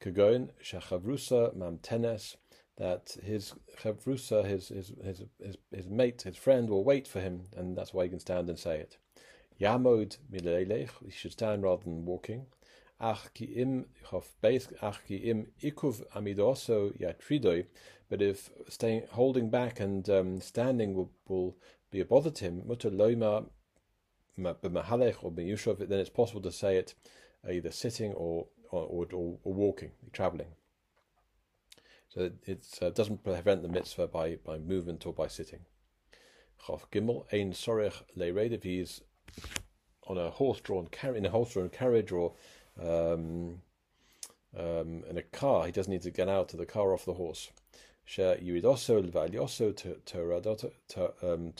Kagoin 0.01 0.49
Shachavrusa 0.61 1.55
Mamtenes, 1.55 2.35
that 2.77 3.15
his 3.23 3.53
Chavrusa, 3.79 4.43
his, 4.43 4.69
his, 4.69 4.91
his, 5.03 5.23
his, 5.39 5.57
his 5.71 5.87
mate, 5.87 6.23
his 6.23 6.35
friend, 6.35 6.67
will 6.67 6.83
wait 6.83 7.07
for 7.07 7.21
him, 7.21 7.43
and 7.55 7.77
that's 7.77 7.93
why 7.93 8.03
he 8.03 8.09
can 8.09 8.19
stand 8.19 8.49
and 8.49 8.57
say 8.57 8.79
it. 8.79 8.97
Yamod 9.61 10.17
Milelech, 10.31 10.89
he 11.05 11.11
should 11.11 11.33
stand 11.33 11.61
rather 11.61 11.83
than 11.83 12.05
walking 12.05 12.47
ach 13.01 13.33
ki 13.33 13.45
im 13.45 13.85
ach 14.11 14.99
ki 15.07 15.15
im 15.15 15.47
ikuv 15.61 16.03
amidoso 16.15 16.95
yatridoi, 16.99 17.65
but 18.09 18.21
if 18.21 18.49
staying 18.69 19.03
holding 19.11 19.49
back 19.49 19.79
and 19.79 20.09
um, 20.09 20.39
standing 20.39 20.93
will, 20.93 21.11
will 21.27 21.57
be 21.89 21.99
a 21.99 22.05
bother 22.05 22.29
to 22.29 22.45
him, 22.45 22.61
mutter 22.65 22.91
loima 22.91 23.45
b'mahalech 24.37 25.23
or 25.23 25.31
b'yushov, 25.31 25.87
then 25.89 25.99
it's 25.99 26.09
possible 26.09 26.41
to 26.41 26.51
say 26.51 26.77
it 26.77 26.93
either 27.49 27.71
sitting 27.71 28.13
or 28.13 28.47
or, 28.71 29.07
or, 29.11 29.37
or 29.43 29.53
walking, 29.53 29.91
traveling. 30.13 30.47
So 32.09 32.31
it 32.45 32.65
uh, 32.81 32.89
doesn't 32.89 33.23
prevent 33.23 33.61
the 33.61 33.69
mitzvah 33.69 34.07
by, 34.07 34.37
by 34.45 34.57
movement 34.57 35.05
or 35.05 35.13
by 35.13 35.27
sitting. 35.27 35.61
Chav 36.65 36.81
Gimel, 36.91 37.25
ein 37.33 37.53
sorech 37.53 38.03
le'red, 38.17 38.51
if 38.51 38.63
he's 38.63 39.01
on 40.07 40.17
a 40.17 40.29
horse-drawn 40.29 40.87
carriage, 40.87 41.17
in 41.17 41.25
a 41.25 41.29
horse-drawn 41.29 41.69
carriage 41.69 42.11
or 42.11 42.33
um, 42.79 43.61
um, 44.57 45.03
in 45.09 45.17
a 45.17 45.21
car, 45.21 45.65
he 45.65 45.71
doesn't 45.71 45.91
need 45.91 46.01
to 46.03 46.11
get 46.11 46.29
out 46.29 46.53
of 46.53 46.59
the 46.59 46.65
car 46.65 46.93
off 46.93 47.05
the 47.05 47.13
horse. 47.13 47.51
um, 51.23 51.53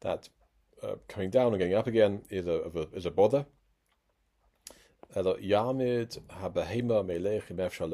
that 0.00 0.28
uh, 0.82 0.94
coming 1.08 1.30
down 1.30 1.52
and 1.52 1.58
going 1.58 1.74
up 1.74 1.86
again 1.86 2.22
is 2.30 2.46
a, 2.46 2.70
a 2.74 2.96
is 2.96 3.06
a 3.06 3.10
bother. 3.10 3.46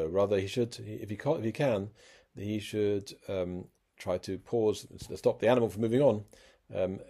Rather, 0.09 0.41
he 0.41 0.47
should, 0.47 0.79
if 0.79 1.11
he 1.11 1.17
can, 1.17 1.37
if 1.37 1.45
he 1.45 1.53
can, 1.53 1.91
he 2.37 2.59
should 2.59 3.13
um, 3.29 3.67
try 3.99 4.19
to 4.19 4.39
pause, 4.39 4.87
stop 5.15 5.41
the 5.41 5.49
animal 5.49 5.69
from 5.69 5.83
moving 5.83 6.01
on. 6.01 6.25
Um, 6.75 7.01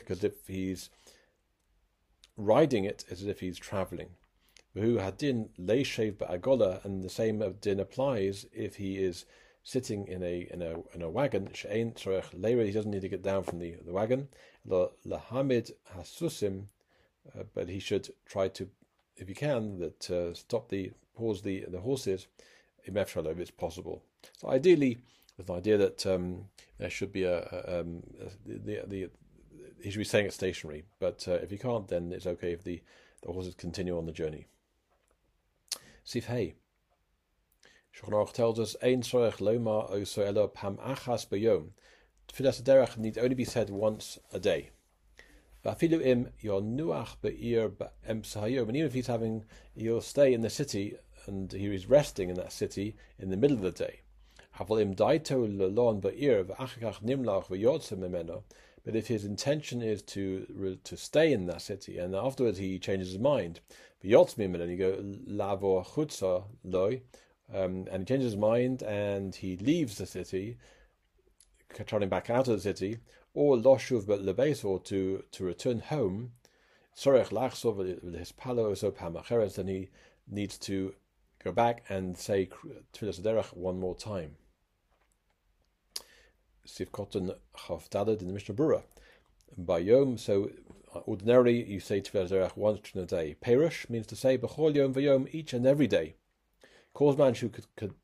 because 0.00 0.22
if 0.22 0.46
he's 0.46 0.90
riding 2.36 2.84
it 2.84 3.04
as 3.10 3.24
if 3.24 3.40
he's 3.40 3.58
traveling. 3.58 4.10
Who 4.74 4.96
hadin 4.96 5.48
leishev 5.58 6.16
ba'agola, 6.16 6.84
and 6.84 7.02
the 7.02 7.08
same 7.08 7.42
din 7.60 7.80
applies 7.80 8.46
if 8.52 8.76
he 8.76 8.98
is 8.98 9.24
sitting 9.62 10.06
in 10.06 10.22
a 10.22 10.48
in 10.52 10.62
a 10.62 10.82
in 10.94 11.02
a 11.02 11.10
wagon. 11.10 11.48
She'ain 11.54 11.92
tzorech 11.92 12.38
leira, 12.38 12.64
he 12.64 12.72
doesn't 12.72 12.90
need 12.90 13.02
to 13.02 13.08
get 13.08 13.22
down 13.22 13.42
from 13.42 13.58
the, 13.58 13.76
the 13.84 13.92
wagon. 13.92 14.28
Lahamid 14.68 15.72
hasusim, 15.96 16.66
uh, 17.38 17.44
but 17.54 17.68
he 17.68 17.78
should 17.78 18.10
try 18.26 18.48
to, 18.48 18.68
if 19.16 19.28
he 19.28 19.34
can, 19.34 19.78
that 19.78 20.10
uh, 20.10 20.34
stop 20.34 20.68
the 20.68 20.92
pause 21.16 21.42
the 21.42 21.64
the 21.68 21.80
horses, 21.80 22.26
if 22.84 22.96
it's 22.96 23.50
possible. 23.50 24.02
So 24.38 24.48
ideally, 24.48 24.98
with 25.36 25.46
the 25.46 25.54
idea 25.54 25.78
that 25.78 26.06
um, 26.06 26.44
there 26.78 26.90
should 26.90 27.12
be 27.12 27.24
a, 27.24 27.38
a, 27.40 27.80
um, 27.80 28.02
a 28.20 28.30
the, 28.46 28.82
the 28.86 29.10
he 29.80 29.90
should 29.90 29.98
be 29.98 30.04
staying 30.04 30.26
it 30.26 30.32
stationary. 30.32 30.84
But 30.98 31.26
uh, 31.28 31.32
if 31.34 31.50
he 31.50 31.58
can't, 31.58 31.88
then 31.88 32.12
it's 32.12 32.26
okay 32.26 32.52
if 32.52 32.64
the, 32.64 32.82
the 33.22 33.32
horses 33.32 33.54
continue 33.54 33.96
on 33.96 34.06
the 34.06 34.12
journey. 34.12 34.46
Sif 36.04 36.26
Hey. 36.26 36.54
Shulchan 37.96 38.32
tells 38.32 38.60
us, 38.60 38.76
Ein 38.82 39.02
sorech 39.02 39.40
loma 39.40 39.86
oso 39.90 40.26
elo 40.26 40.48
pam 40.48 40.76
achas 40.76 41.26
b'yom. 41.26 41.70
Tfilas 42.28 42.62
derech 42.62 42.98
need 42.98 43.18
only 43.18 43.34
be 43.34 43.44
said 43.44 43.70
once 43.70 44.18
a 44.32 44.38
day. 44.38 44.70
V'afilu 45.64 46.04
im 46.04 46.28
your 46.40 46.60
nuach 46.60 47.20
be'ir 47.22 47.68
b'ems 47.70 48.36
hayom. 48.36 48.68
And 48.68 48.76
even 48.76 48.86
if 48.86 48.92
he's 48.94 49.06
having, 49.06 49.44
he'll 49.74 50.00
stay 50.00 50.34
in 50.34 50.42
the 50.42 50.50
city 50.50 50.96
and 51.26 51.50
he 51.50 51.74
is 51.74 51.88
resting 51.88 52.28
in 52.28 52.36
that 52.36 52.52
city 52.52 52.96
in 53.18 53.30
the 53.30 53.36
middle 53.36 53.56
of 53.56 53.62
the 53.62 53.72
day. 53.72 54.00
Havel 54.52 54.78
im 54.78 54.94
daito 54.94 55.46
lelon 55.46 56.00
be'ir 56.00 56.44
v'achakach 56.44 57.02
nimlach 57.02 57.46
v'yotze 57.46 57.98
memeno. 57.98 58.42
But 58.86 58.94
if 58.94 59.08
his 59.08 59.24
intention 59.24 59.82
is 59.82 60.00
to 60.14 60.78
to 60.84 60.96
stay 60.96 61.32
in 61.32 61.46
that 61.46 61.60
city 61.60 61.98
and 61.98 62.14
afterwards 62.14 62.58
he 62.58 62.78
changes 62.78 63.08
his 63.10 63.18
mind, 63.18 63.58
and 64.00 64.70
you 64.70 64.76
go 64.76 65.02
lavo 65.26 65.82
chutza 65.82 66.44
um, 67.52 67.88
and 67.90 68.02
he 68.02 68.04
changes 68.04 68.32
his 68.32 68.36
mind 68.36 68.82
and 68.84 69.34
he 69.34 69.56
leaves 69.56 69.98
the 69.98 70.06
city, 70.06 70.56
traveling 71.84 72.08
back 72.08 72.30
out 72.30 72.46
of 72.46 72.54
the 72.54 72.60
city, 72.60 72.98
or 73.34 73.56
loshuv 73.56 74.06
but 74.06 74.22
lebes, 74.22 74.64
or 74.64 74.78
to 74.78 75.24
to 75.32 75.44
return 75.44 75.80
home, 75.80 76.30
sorech 76.96 77.30
lachsov 77.30 78.16
his 78.16 78.30
palo 78.30 78.72
so 78.74 78.92
then 78.92 79.66
he 79.66 79.88
needs 80.28 80.58
to 80.58 80.94
go 81.42 81.50
back 81.50 81.82
and 81.88 82.16
say 82.16 82.48
tefillas 82.92 83.20
derech 83.20 83.52
one 83.56 83.80
more 83.80 83.96
time. 83.96 84.36
Sivkotan 86.66 87.34
Chavdalad 87.56 88.20
in 88.20 88.28
the 88.28 88.34
Mishnah 88.34 88.54
Berurah. 88.54 88.82
By 89.56 89.78
Yom, 89.78 90.18
so 90.18 90.50
uh, 90.94 91.00
ordinarily 91.06 91.64
you 91.64 91.80
say 91.80 92.00
Tefillah 92.00 92.56
once 92.56 92.90
in 92.94 93.00
a 93.00 93.06
day. 93.06 93.36
Perush 93.40 93.88
means 93.88 94.06
to 94.08 94.16
say 94.16 94.36
B'chol 94.36 94.74
Yom 94.74 94.92
V'Yom 94.92 95.28
each 95.32 95.52
and 95.52 95.66
every 95.66 95.86
day. 95.86 96.16
man 97.00 97.34
Shu 97.34 97.50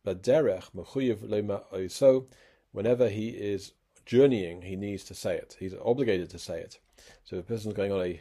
Baderech 0.07 0.71
Mechuyev 0.75 1.19
Lema 1.19 1.64
Oiso. 1.73 2.26
Whenever 2.73 3.09
he 3.09 3.28
is 3.31 3.73
journeying, 4.07 4.62
he 4.62 4.76
needs 4.76 5.04
to 5.04 5.14
say 5.14 5.37
it. 5.37 5.57
He's 5.59 5.75
obligated 5.85 6.31
to 6.31 6.38
say 6.38 6.61
it. 6.61 6.78
So 7.25 7.37
if 7.37 7.42
a 7.42 7.47
person's 7.47 7.75
going 7.75 7.92
on 7.92 8.00
a, 8.00 8.21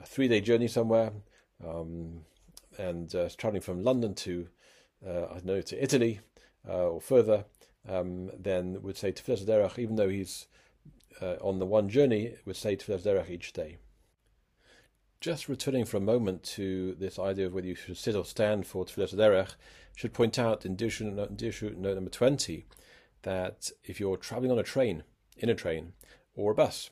a 0.00 0.06
three-day 0.06 0.40
journey 0.40 0.68
somewhere 0.68 1.12
um, 1.66 2.20
and 2.78 3.14
uh, 3.14 3.28
traveling 3.36 3.62
from 3.62 3.82
London 3.82 4.14
to 4.14 4.48
uh, 5.06 5.26
I 5.30 5.34
don't 5.34 5.46
know 5.46 5.60
to 5.60 5.82
Italy 5.82 6.20
uh, 6.68 6.88
or 6.88 7.00
further, 7.00 7.44
um, 7.88 8.30
then 8.38 8.82
would 8.82 8.96
say 8.96 9.12
Tefillah 9.12 9.46
Derech, 9.46 9.78
even 9.78 9.96
though 9.96 10.08
he's 10.08 10.46
uh, 11.20 11.36
on 11.40 11.58
the 11.58 11.66
one 11.66 11.88
journey, 11.88 12.34
would 12.44 12.56
say 12.56 12.76
Tefillah 12.76 13.02
Derech 13.02 13.30
each 13.30 13.52
day. 13.52 13.78
Just 15.20 15.48
returning 15.48 15.84
for 15.84 15.98
a 15.98 16.00
moment 16.00 16.42
to 16.42 16.94
this 16.94 17.18
idea 17.18 17.46
of 17.46 17.52
whether 17.52 17.66
you 17.66 17.74
should 17.74 17.98
sit 17.98 18.14
or 18.14 18.24
stand 18.24 18.66
for 18.66 18.84
Tefillah 18.84 19.14
Derech, 19.14 19.54
should 19.94 20.14
point 20.14 20.38
out 20.38 20.64
in 20.64 20.76
Dirshu 20.76 21.76
note 21.76 21.94
number 21.94 22.10
20 22.10 22.64
that 23.22 23.70
if 23.84 24.00
you're 24.00 24.16
traveling 24.16 24.50
on 24.50 24.58
a 24.58 24.62
train, 24.62 25.02
in 25.36 25.50
a 25.50 25.54
train, 25.54 25.92
or 26.34 26.52
a 26.52 26.54
bus, 26.54 26.90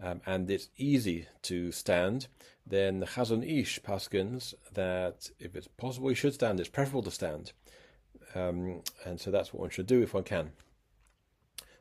um, 0.00 0.20
and 0.26 0.50
it's 0.50 0.68
easy 0.76 1.26
to 1.42 1.72
stand, 1.72 2.28
then 2.66 3.00
the 3.00 3.06
Chazon 3.06 3.44
Ish 3.44 3.80
paskins 3.82 4.54
that 4.72 5.30
if 5.38 5.54
it's 5.54 5.68
possible 5.68 6.10
you 6.10 6.14
should 6.14 6.34
stand, 6.34 6.60
it's 6.60 6.68
preferable 6.68 7.02
to 7.02 7.10
stand. 7.10 7.52
Um, 8.34 8.82
and 9.04 9.20
so 9.20 9.30
that's 9.30 9.52
what 9.52 9.60
one 9.60 9.70
should 9.70 9.86
do 9.86 10.02
if 10.02 10.14
one 10.14 10.24
can. 10.24 10.50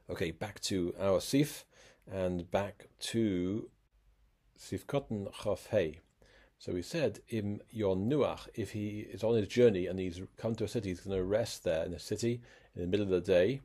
Okay, 0.10 0.32
back 0.32 0.60
to 0.62 0.94
our 1.00 1.20
Sif 1.22 1.66
and 2.12 2.50
back 2.52 2.88
to 3.00 3.70
Sif 4.58 4.86
Cotton 4.86 5.28
Chaf 5.44 5.70
So 6.60 6.74
we 6.74 6.82
said 6.82 7.20
im 7.30 7.62
Yon 7.72 8.10
Nuach, 8.10 8.48
if 8.56 8.72
he 8.72 9.08
is 9.12 9.24
on 9.24 9.36
his 9.36 9.48
journey 9.48 9.88
and 9.88 10.00
he's 10.00 10.22
come 10.38 10.56
to 10.56 10.66
a 10.66 10.68
city, 10.68 10.90
he's 10.90 11.02
going 11.02 11.18
to 11.18 11.24
rest 11.24 11.64
there 11.64 11.86
in 11.86 11.94
a 11.94 12.00
city 12.00 12.42
in 12.76 12.82
the 12.82 12.88
middle 12.88 13.06
of 13.06 13.12
the 13.12 13.22
day. 13.22 13.62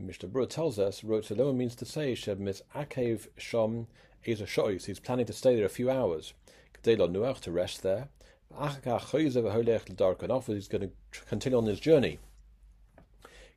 Mr. 0.00 0.30
Brewer 0.30 0.46
tells 0.46 0.78
us, 0.78 1.02
Rotzaloma 1.02 1.56
means 1.56 1.74
to 1.76 1.84
say, 1.84 2.12
Sheb 2.12 2.38
mis 2.38 2.62
Akev 2.74 3.28
Shom 3.38 3.86
Eza. 4.26 4.46
He's 4.86 5.00
planning 5.00 5.26
to 5.26 5.32
stay 5.32 5.56
there 5.56 5.64
a 5.64 5.70
few 5.70 5.90
hours. 5.90 6.34
Gdelo 6.82 7.10
Nuach 7.10 7.40
to 7.40 7.52
rest 7.52 7.82
there. 7.82 8.08
He's 8.52 8.76
going 10.68 10.82
to 10.82 10.90
continue 11.28 11.58
on 11.58 11.66
his 11.66 11.80
journey. 11.80 12.18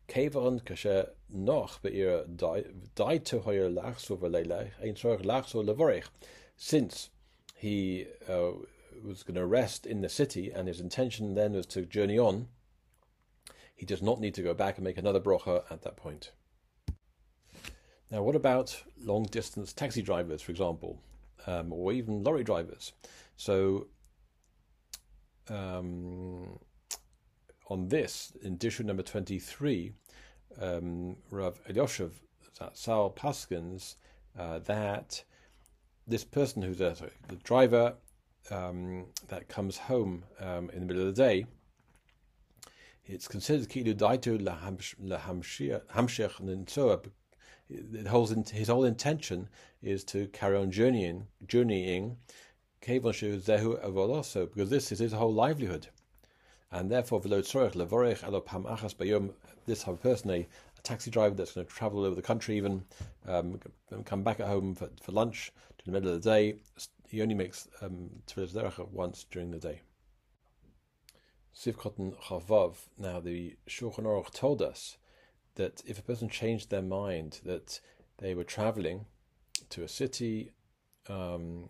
Keveren 0.07 0.63
kashe 0.63 1.09
noch 1.29 1.81
beir 1.83 2.25
daite 2.25 3.43
hoyer 3.43 3.69
lachso 3.69 4.17
verleile 4.17 4.71
ein 4.81 4.95
zorg 4.95 5.23
lachso 5.23 5.63
levorich. 5.63 6.05
Since 6.57 7.11
he 7.55 8.07
uh, 8.27 8.51
was 9.03 9.23
going 9.23 9.35
to 9.35 9.45
rest 9.45 9.85
in 9.85 10.01
the 10.01 10.09
city 10.09 10.51
and 10.51 10.67
his 10.67 10.79
intention 10.79 11.35
then 11.35 11.53
was 11.53 11.67
to 11.67 11.85
journey 11.85 12.17
on, 12.17 12.47
he 13.75 13.85
does 13.85 14.01
not 14.01 14.19
need 14.19 14.33
to 14.33 14.41
go 14.41 14.53
back 14.53 14.77
and 14.77 14.83
make 14.83 14.97
another 14.97 15.19
brocha 15.19 15.63
at 15.69 15.83
that 15.83 15.95
point. 15.95 16.31
Now, 18.11 18.23
what 18.23 18.35
about 18.35 18.83
long 18.99 19.23
distance 19.23 19.71
taxi 19.71 20.01
drivers, 20.01 20.41
for 20.41 20.51
example, 20.51 20.99
um, 21.45 21.71
or 21.71 21.93
even 21.93 22.23
lorry 22.23 22.43
drivers? 22.43 22.93
So, 23.37 23.87
um, 25.49 26.59
on 27.67 27.87
this, 27.87 28.33
in 28.41 28.57
Dirshu 28.57 28.83
number 28.83 29.03
23, 29.03 29.91
um, 30.61 31.15
Rav 31.31 31.63
Elyashiv 31.65 32.11
Sal 32.73 33.11
Paskins 33.11 33.95
uh, 34.37 34.59
that 34.59 35.23
this 36.07 36.23
person 36.23 36.61
who's 36.61 36.81
a, 36.81 36.95
sorry, 36.95 37.11
the 37.27 37.35
driver 37.37 37.95
um, 38.51 39.05
that 39.27 39.47
comes 39.47 39.77
home 39.77 40.23
um, 40.39 40.69
in 40.71 40.81
the 40.81 40.85
middle 40.85 41.07
of 41.07 41.15
the 41.15 41.21
day, 41.21 41.45
it's 43.05 43.27
considered 43.27 43.69
kilu 43.69 43.95
daitu 43.95 44.39
lahamshech 44.39 46.39
and 46.39 46.69
it 47.69 48.07
holds 48.07 48.49
his 48.49 48.67
whole 48.67 48.85
intention 48.85 49.47
is 49.81 50.03
to 50.03 50.27
carry 50.27 50.57
on 50.57 50.71
journeying, 50.71 51.27
journeying, 51.45 52.17
because 54.45 54.69
this 54.69 54.91
is 54.91 54.99
his 54.99 55.13
whole 55.13 55.33
livelihood 55.33 55.87
and 56.71 56.89
therefore 56.91 57.19
this 59.65 59.83
type 59.83 60.01
person, 60.01 60.29
a, 60.31 60.47
a, 60.77 60.81
taxi 60.83 61.09
driver 61.11 61.35
that's 61.35 61.53
going 61.53 61.65
to 61.65 61.73
travel 61.73 61.99
all 61.99 62.05
over 62.05 62.15
the 62.15 62.21
country, 62.21 62.57
even 62.57 62.83
um, 63.27 63.59
come 64.05 64.23
back 64.23 64.39
at 64.39 64.47
home 64.47 64.75
for, 64.75 64.89
for 65.01 65.11
lunch 65.11 65.51
to 65.77 65.85
the 65.85 65.91
middle 65.91 66.13
of 66.13 66.21
the 66.21 66.29
day, 66.29 66.55
he 67.07 67.21
only 67.21 67.35
makes 67.35 67.67
um, 67.81 68.09
once 68.91 69.25
during 69.31 69.51
the 69.51 69.57
day. 69.57 69.81
Sivkotten 71.55 72.15
Chavav. 72.21 72.75
Now 72.97 73.19
the 73.19 73.55
Shulchan 73.67 74.03
Aruch 74.03 74.31
told 74.31 74.61
us 74.61 74.97
that 75.55 75.81
if 75.85 75.97
a 75.99 76.03
person 76.03 76.29
changed 76.29 76.69
their 76.69 76.83
mind 76.83 77.41
that 77.43 77.79
they 78.19 78.35
were 78.35 78.43
traveling 78.43 79.05
to 79.69 79.83
a 79.83 79.87
city, 79.87 80.51
um, 81.09 81.69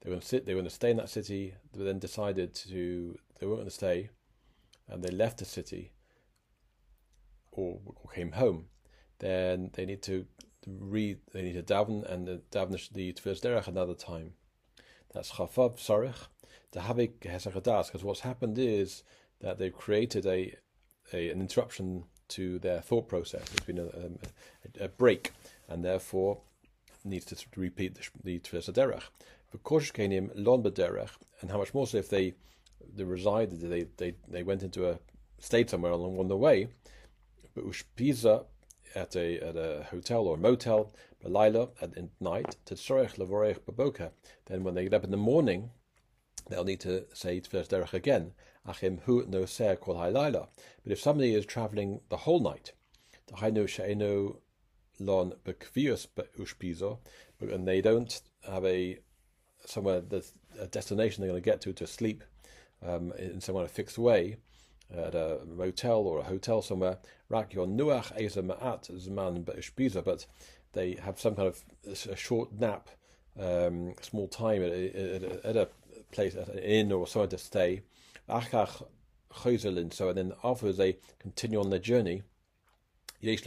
they 0.00 0.08
were 0.08 0.14
going 0.14 0.20
to 0.20 0.26
sit, 0.26 0.46
they 0.46 0.54
were 0.54 0.60
going 0.60 0.68
to 0.68 0.74
stay 0.74 0.90
in 0.90 0.96
that 0.96 1.10
city, 1.10 1.54
but 1.72 1.84
then 1.84 1.98
decided 1.98 2.54
to 2.54 3.16
they 3.38 3.46
weren't 3.46 3.58
going 3.58 3.68
to 3.68 3.74
stay, 3.74 4.10
and 4.88 5.02
they 5.02 5.10
left 5.10 5.38
the 5.38 5.44
city 5.44 5.92
or, 7.52 7.80
or 7.84 8.10
came 8.12 8.32
home, 8.32 8.66
then 9.18 9.70
they 9.74 9.84
need 9.84 10.02
to 10.02 10.26
read, 10.66 11.18
they 11.32 11.42
need 11.42 11.54
to 11.54 11.62
daven 11.62 12.10
and 12.10 12.26
the 12.26 12.40
daven 12.50 12.92
the 12.92 13.12
Tfilas 13.12 13.40
Derech 13.40 13.66
another 13.66 13.94
time. 13.94 14.32
That's 15.12 15.32
Chafav 15.32 15.78
Sarich, 15.78 16.28
the 16.72 16.80
Havik 16.80 17.20
Hesachadas, 17.20 17.86
because 17.86 18.04
what's 18.04 18.20
happened 18.20 18.58
is 18.58 19.02
that 19.40 19.58
they've 19.58 19.76
created 19.76 20.26
a, 20.26 20.54
a 21.12 21.30
an 21.30 21.40
interruption 21.40 22.04
to 22.28 22.58
their 22.60 22.80
thought 22.80 23.08
process. 23.08 23.48
There's 23.48 23.66
been 23.66 23.78
a, 23.78 24.82
a, 24.82 24.84
a 24.84 24.88
break, 24.88 25.32
and 25.68 25.84
therefore 25.84 26.42
needs 27.04 27.24
to 27.26 27.36
repeat 27.56 27.94
the, 27.94 28.08
the 28.22 28.38
Tfilas 28.38 28.72
Derech. 28.72 29.02
Because 29.50 29.90
Kenim 29.90 30.30
Lon 30.34 30.64
and 31.40 31.50
how 31.50 31.58
much 31.58 31.74
more 31.74 31.86
so 31.86 31.98
if 31.98 32.08
they 32.08 32.34
they 32.94 33.04
resided, 33.04 33.60
they, 33.60 33.86
they, 33.96 34.14
they 34.28 34.42
went 34.42 34.62
into 34.62 34.88
a 34.88 34.98
stayed 35.38 35.70
somewhere 35.70 35.92
along 35.92 36.18
on 36.18 36.28
the 36.28 36.36
way, 36.36 36.68
but 37.54 37.64
ushpiza 37.64 38.44
at 38.94 39.16
a 39.16 39.40
at 39.40 39.56
a 39.56 39.86
hotel 39.90 40.26
or 40.26 40.36
motel, 40.36 40.92
Belila 41.24 41.70
at 41.80 41.96
night, 42.20 42.56
Tetzorech 42.66 43.16
Lavorech 43.16 43.60
Baboka. 43.60 44.10
Then 44.46 44.64
when 44.64 44.74
they 44.74 44.84
get 44.84 44.94
up 44.94 45.04
in 45.04 45.10
the 45.10 45.16
morning, 45.16 45.70
they'll 46.48 46.64
need 46.64 46.80
to 46.80 47.04
say 47.12 47.40
Tfilas 47.40 47.68
Derech 47.68 47.94
again. 47.94 48.32
Achim 48.66 48.98
hu 49.04 49.24
no 49.26 49.46
ser 49.46 49.76
kol 49.76 49.94
But 49.96 50.48
if 50.84 51.00
somebody 51.00 51.34
is 51.34 51.46
traveling 51.46 52.00
the 52.08 52.18
whole 52.18 52.40
night, 52.40 52.72
the 53.26 53.34
hainu 53.34 53.68
she'enu 53.68 54.36
lon 54.98 55.32
bekvius 55.44 56.06
ushpizo, 56.38 56.98
and 57.40 57.66
they 57.66 57.80
don't 57.80 58.20
have 58.46 58.64
a 58.64 58.98
somewhere 59.66 60.00
that's 60.00 60.32
a 60.58 60.66
destination 60.66 61.22
they're 61.22 61.30
going 61.30 61.42
to 61.42 61.50
get 61.50 61.60
to 61.62 61.72
to 61.72 61.86
sleep 61.86 62.24
um, 62.86 63.12
in 63.18 63.40
some 63.40 63.54
kind 63.54 63.64
of 63.64 63.70
fixed 63.70 63.98
way 63.98 64.36
at 64.94 65.14
a 65.14 65.40
motel 65.46 66.00
or 66.00 66.18
a 66.18 66.24
hotel 66.24 66.62
somewhere. 66.62 66.98
Rak 67.28 67.54
your 67.54 67.66
nuach 67.66 68.12
ma'at 68.12 68.90
zman 68.90 69.44
but 70.04 70.26
they 70.72 70.96
have 71.02 71.20
some 71.20 71.34
kind 71.34 71.48
of 71.48 71.62
a 72.08 72.16
short 72.16 72.52
nap, 72.52 72.90
um, 73.38 73.94
small 74.00 74.28
time 74.28 74.62
at 74.62 74.70
a, 74.72 75.40
at 75.44 75.56
a 75.56 75.68
place, 76.12 76.34
at 76.34 76.48
an 76.48 76.58
inn 76.58 76.92
or 76.92 77.06
somewhere 77.06 77.28
to 77.28 77.38
stay. 77.38 77.82
Achach 78.28 78.82
so 79.92 80.08
and 80.08 80.18
then 80.18 80.32
afterwards 80.42 80.78
they 80.78 80.96
continue 81.20 81.60
on 81.60 81.70
their 81.70 81.78
journey. 81.78 82.22
Then 83.22 83.38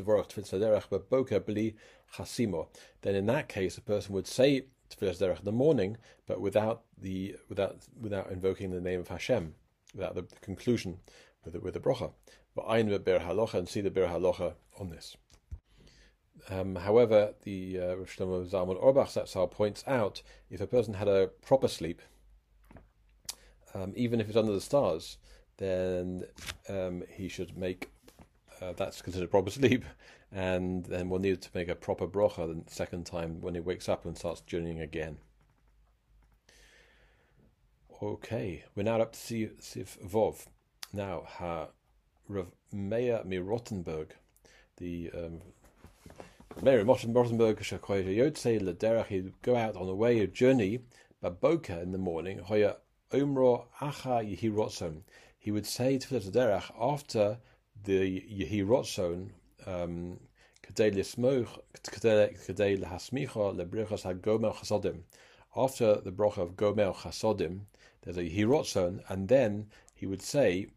in 3.16 3.26
that 3.26 3.50
case, 3.50 3.78
a 3.78 3.82
person 3.82 4.14
would 4.14 4.28
say 4.28 4.66
The 5.00 5.52
morning, 5.52 5.98
but 6.28 6.42
without 6.42 6.84
the 6.98 7.36
without 7.50 7.78
without 8.00 8.32
invoking 8.32 8.72
the 8.72 8.82
name 8.82 9.00
of 9.00 9.08
Hashem, 9.08 9.56
without 9.94 10.16
the, 10.16 10.24
conclusion 10.42 11.00
with 11.44 11.54
the, 11.54 11.60
with 11.60 11.74
the 11.74 11.80
brocha. 11.80 12.12
But 12.56 12.66
ein 12.68 12.90
Biur 12.90 13.26
Halacha 13.26 13.56
and 13.56 13.70
see 13.70 13.82
the 13.82 13.92
Biur 13.92 14.10
Halacha 14.10 14.54
on 14.80 14.90
this. 14.90 15.18
Um, 16.50 16.76
however, 16.76 17.34
the 17.44 17.80
uh, 17.80 17.96
Rosh 17.96 18.18
Zalman 18.18 18.82
Auerbach 18.82 19.08
Zatzal 19.08 19.50
points 19.50 19.84
out 19.88 20.22
if 20.50 20.60
a 20.62 20.68
person 20.68 20.96
had 20.96 21.08
a 21.08 21.30
proper 21.42 21.68
sleep, 21.68 22.02
um, 23.74 23.94
even 23.96 24.20
if 24.20 24.28
it's 24.28 24.38
under 24.38 24.52
the 24.52 24.62
stars, 24.62 25.18
then 25.58 26.26
um, 26.68 27.04
he 27.10 27.30
should 27.30 27.58
make 27.58 27.90
uh, 28.62 28.74
that's 28.74 29.02
considered 29.02 29.32
proper 29.32 29.50
sleep, 29.60 29.86
and 30.34 30.86
then 30.86 31.10
we'll 31.10 31.20
need 31.20 31.42
to 31.42 31.50
make 31.54 31.70
a 31.70 31.76
proper 31.76 32.08
brocha 32.08 32.66
the 32.66 32.72
second 32.72 33.06
time 33.06 33.40
when 33.40 33.54
he 33.54 33.60
wakes 33.60 33.88
up 33.88 34.06
and 34.06 34.18
starts 34.18 34.42
journeying 34.42 34.82
again. 34.82 35.18
Okay, 38.02 38.66
we're 38.76 38.84
now 38.84 39.00
up 39.00 39.14
to 39.14 39.52
Sif 39.60 39.98
Vov. 40.04 40.48
Now, 40.92 41.24
ha 41.26 41.68
Rav 42.28 42.52
Meir 42.72 43.22
Mirottenberg, 43.26 44.10
the 44.78 45.12
um, 45.12 45.42
Mayor 46.62 46.84
Rottenberg, 46.84 47.58
Lederach, 48.60 49.08
he'd 49.08 49.42
go 49.42 49.56
out 49.56 49.76
on 49.76 49.88
a 49.88 49.96
way, 49.96 50.20
a 50.20 50.28
journey, 50.28 50.80
Baboka 51.24 51.82
in 51.82 51.92
the 51.92 51.98
morning, 51.98 52.40
Hoya 52.40 52.78
Umro 53.12 53.66
Acha 53.80 54.24
Yehi 54.24 55.02
He 55.38 55.52
would 55.52 55.66
say 55.66 55.98
to 55.98 56.10
the 56.10 56.20
Lederach 56.20 56.72
after 56.80 57.40
the 57.84 58.22
Yehi 58.22 58.66
um, 59.68 60.20
after 65.56 66.02
the 66.02 66.12
bracha 66.12 66.38
of 66.38 66.56
Gomel 66.56 66.96
Chasodim, 66.96 67.66
there's 68.02 68.18
a 68.18 68.24
Hirotzon, 68.24 69.04
and 69.10 69.28
then 69.28 69.68
he 69.94 70.06
would 70.06 70.22
say 70.22 70.68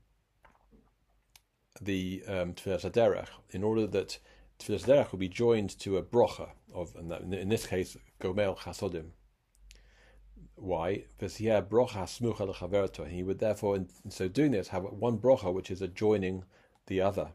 the 1.80 2.22
um, 2.26 2.54
Tfilas 2.54 3.28
in 3.50 3.62
order 3.62 3.86
that 3.86 4.18
Tfilas 4.58 5.12
will 5.12 5.18
be 5.18 5.28
joined 5.28 5.78
to 5.80 5.98
a 5.98 6.02
brocha 6.02 6.50
of, 6.74 6.94
in 6.96 7.48
this 7.48 7.66
case, 7.66 7.96
Gomel 8.20 8.56
Chasodim. 8.58 9.10
Why? 10.56 11.04
Because 11.16 11.36
he 11.36 11.46
had 11.46 11.68
brocha. 11.68 13.08
He 13.08 13.22
would 13.22 13.38
therefore, 13.38 13.76
in 13.76 13.88
so 14.08 14.28
doing 14.28 14.52
this, 14.52 14.68
have 14.68 14.84
one 14.84 15.18
brocha 15.18 15.52
which 15.52 15.70
is 15.70 15.82
adjoining 15.82 16.44
the 16.86 17.00
other. 17.00 17.32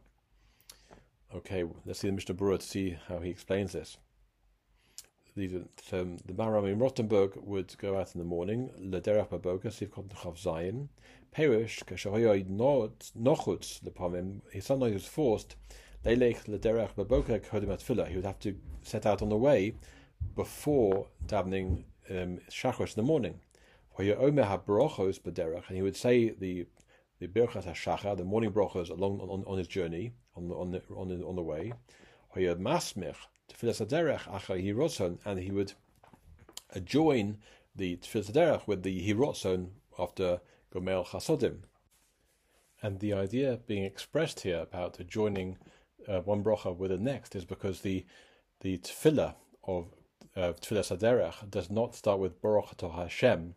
Okay, 1.34 1.64
let's 1.86 2.00
see 2.00 2.08
the 2.08 2.14
Mishnah 2.14 2.36
Berurah 2.36 2.60
to 2.60 2.66
see 2.66 2.98
how 3.08 3.20
he 3.20 3.30
explains 3.30 3.72
this. 3.72 3.98
The, 5.36 5.64
so 5.82 6.04
the 6.26 6.34
Maram 6.34 6.70
in 6.70 6.78
Rottenburg 6.78 7.42
would 7.42 7.78
go 7.78 7.98
out 7.98 8.14
in 8.14 8.20
the 8.20 8.26
morning, 8.26 8.70
Lederach 8.78 9.30
Baboga, 9.30 9.68
Sivkot 9.68 10.10
Chav 10.10 10.38
Zayin, 10.38 10.90
Perish, 11.32 11.84
Kashahoyoid 11.84 12.50
Nochutz, 12.50 13.82
the 13.82 13.92
Pomim, 13.92 14.42
he 14.52 14.60
sometimes 14.60 14.94
was 14.94 15.06
forced, 15.06 15.56
Leilech 16.04 16.46
lederech 16.48 16.96
baboker 16.96 17.40
kodim 17.40 17.70
tefillah. 17.70 18.08
He 18.08 18.16
would 18.16 18.26
have 18.26 18.40
to 18.40 18.58
set 18.82 19.06
out 19.06 19.22
on 19.22 19.30
the 19.30 19.38
way 19.38 19.76
before 20.36 21.08
davening 21.28 21.84
um, 22.10 22.40
in 22.40 22.40
the 22.96 23.04
morning. 23.04 23.40
And 23.98 24.08
he 25.70 25.82
would 25.82 25.96
say 25.96 26.30
the 26.30 26.66
the 27.22 27.28
birchas 27.28 27.66
hashachar, 27.66 28.18
the 28.18 28.26
morning 28.26 28.52
brachos 28.52 28.90
along 28.90 29.20
on, 29.22 29.44
on 29.46 29.58
his 29.60 29.68
journey 29.68 30.12
on 30.36 30.48
the 30.48 30.56
on 30.56 30.72
the 30.72 30.82
on 30.96 31.08
the, 31.08 31.24
on 31.24 31.36
the 31.36 31.42
way. 31.44 31.72
masmich 32.36 33.16
tefillas 33.48 33.80
aderech 33.86 34.24
acha 34.24 34.60
hirotzon, 34.60 35.20
and 35.24 35.40
he 35.40 35.52
would 35.52 35.74
join 36.84 37.38
the 37.76 37.96
tefillas 37.98 38.32
aderech 38.32 38.68
with 38.68 38.82
the 38.82 39.08
hirotzon 39.08 39.70
after 40.00 40.42
gomel 40.74 41.06
chasodim. 41.06 41.60
And 42.82 43.00
the 43.00 43.14
idea 43.14 43.60
being 43.68 43.84
expressed 43.84 44.40
here 44.40 44.60
about 44.60 44.98
joining 45.08 45.60
uh, 46.08 46.22
one 46.22 46.44
bracha 46.44 46.76
with 46.76 46.90
the 46.90 46.98
next 46.98 47.36
is 47.36 47.46
because 47.46 47.82
the 47.82 48.04
the 48.62 48.80
tefillah 48.80 49.36
of 49.64 49.94
uh, 50.36 50.54
tefillas 50.60 50.98
aderech 50.98 51.52
does 51.52 51.70
not 51.70 51.94
start 51.94 52.20
with 52.20 52.42
Baruch 52.42 52.82
Hashem, 52.82 53.54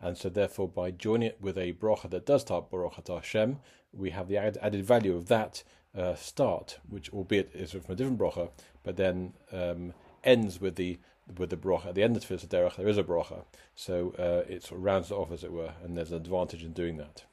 and 0.00 0.16
so 0.16 0.28
therefore 0.28 0.68
by 0.68 0.90
joining 0.90 1.28
it 1.28 1.38
with 1.40 1.58
a 1.58 1.72
bracha 1.74 2.08
that 2.10 2.26
does 2.26 2.42
start 2.42 2.70
Baruch 2.70 3.06
Hashem, 3.06 3.58
we 3.92 4.10
have 4.10 4.28
the 4.28 4.36
added 4.36 4.84
value 4.84 5.16
of 5.16 5.26
that 5.26 5.62
uh, 5.96 6.14
start, 6.14 6.78
which 6.88 7.10
albeit 7.10 7.50
is 7.54 7.72
from 7.72 7.82
a 7.88 7.94
different 7.94 8.18
bracha, 8.18 8.50
but 8.82 8.96
then 8.96 9.32
um, 9.52 9.94
ends 10.24 10.60
with 10.60 10.76
the 10.76 10.98
with 11.36 11.50
the 11.50 11.56
bracha 11.56 11.88
at 11.88 11.94
the 11.94 12.02
end 12.02 12.16
of 12.16 12.24
Tefillah 12.24 12.48
Derech. 12.48 12.76
There 12.76 12.88
is 12.88 12.98
a 12.98 13.04
bracha, 13.04 13.44
so 13.74 14.14
uh, 14.18 14.50
it 14.50 14.62
sort 14.62 14.78
of 14.78 14.84
rounds 14.84 15.10
it 15.10 15.14
off 15.14 15.30
as 15.30 15.44
it 15.44 15.52
were, 15.52 15.74
and 15.82 15.96
there's 15.96 16.10
an 16.10 16.16
advantage 16.16 16.62
in 16.62 16.72
doing 16.72 16.96
that. 16.96 17.24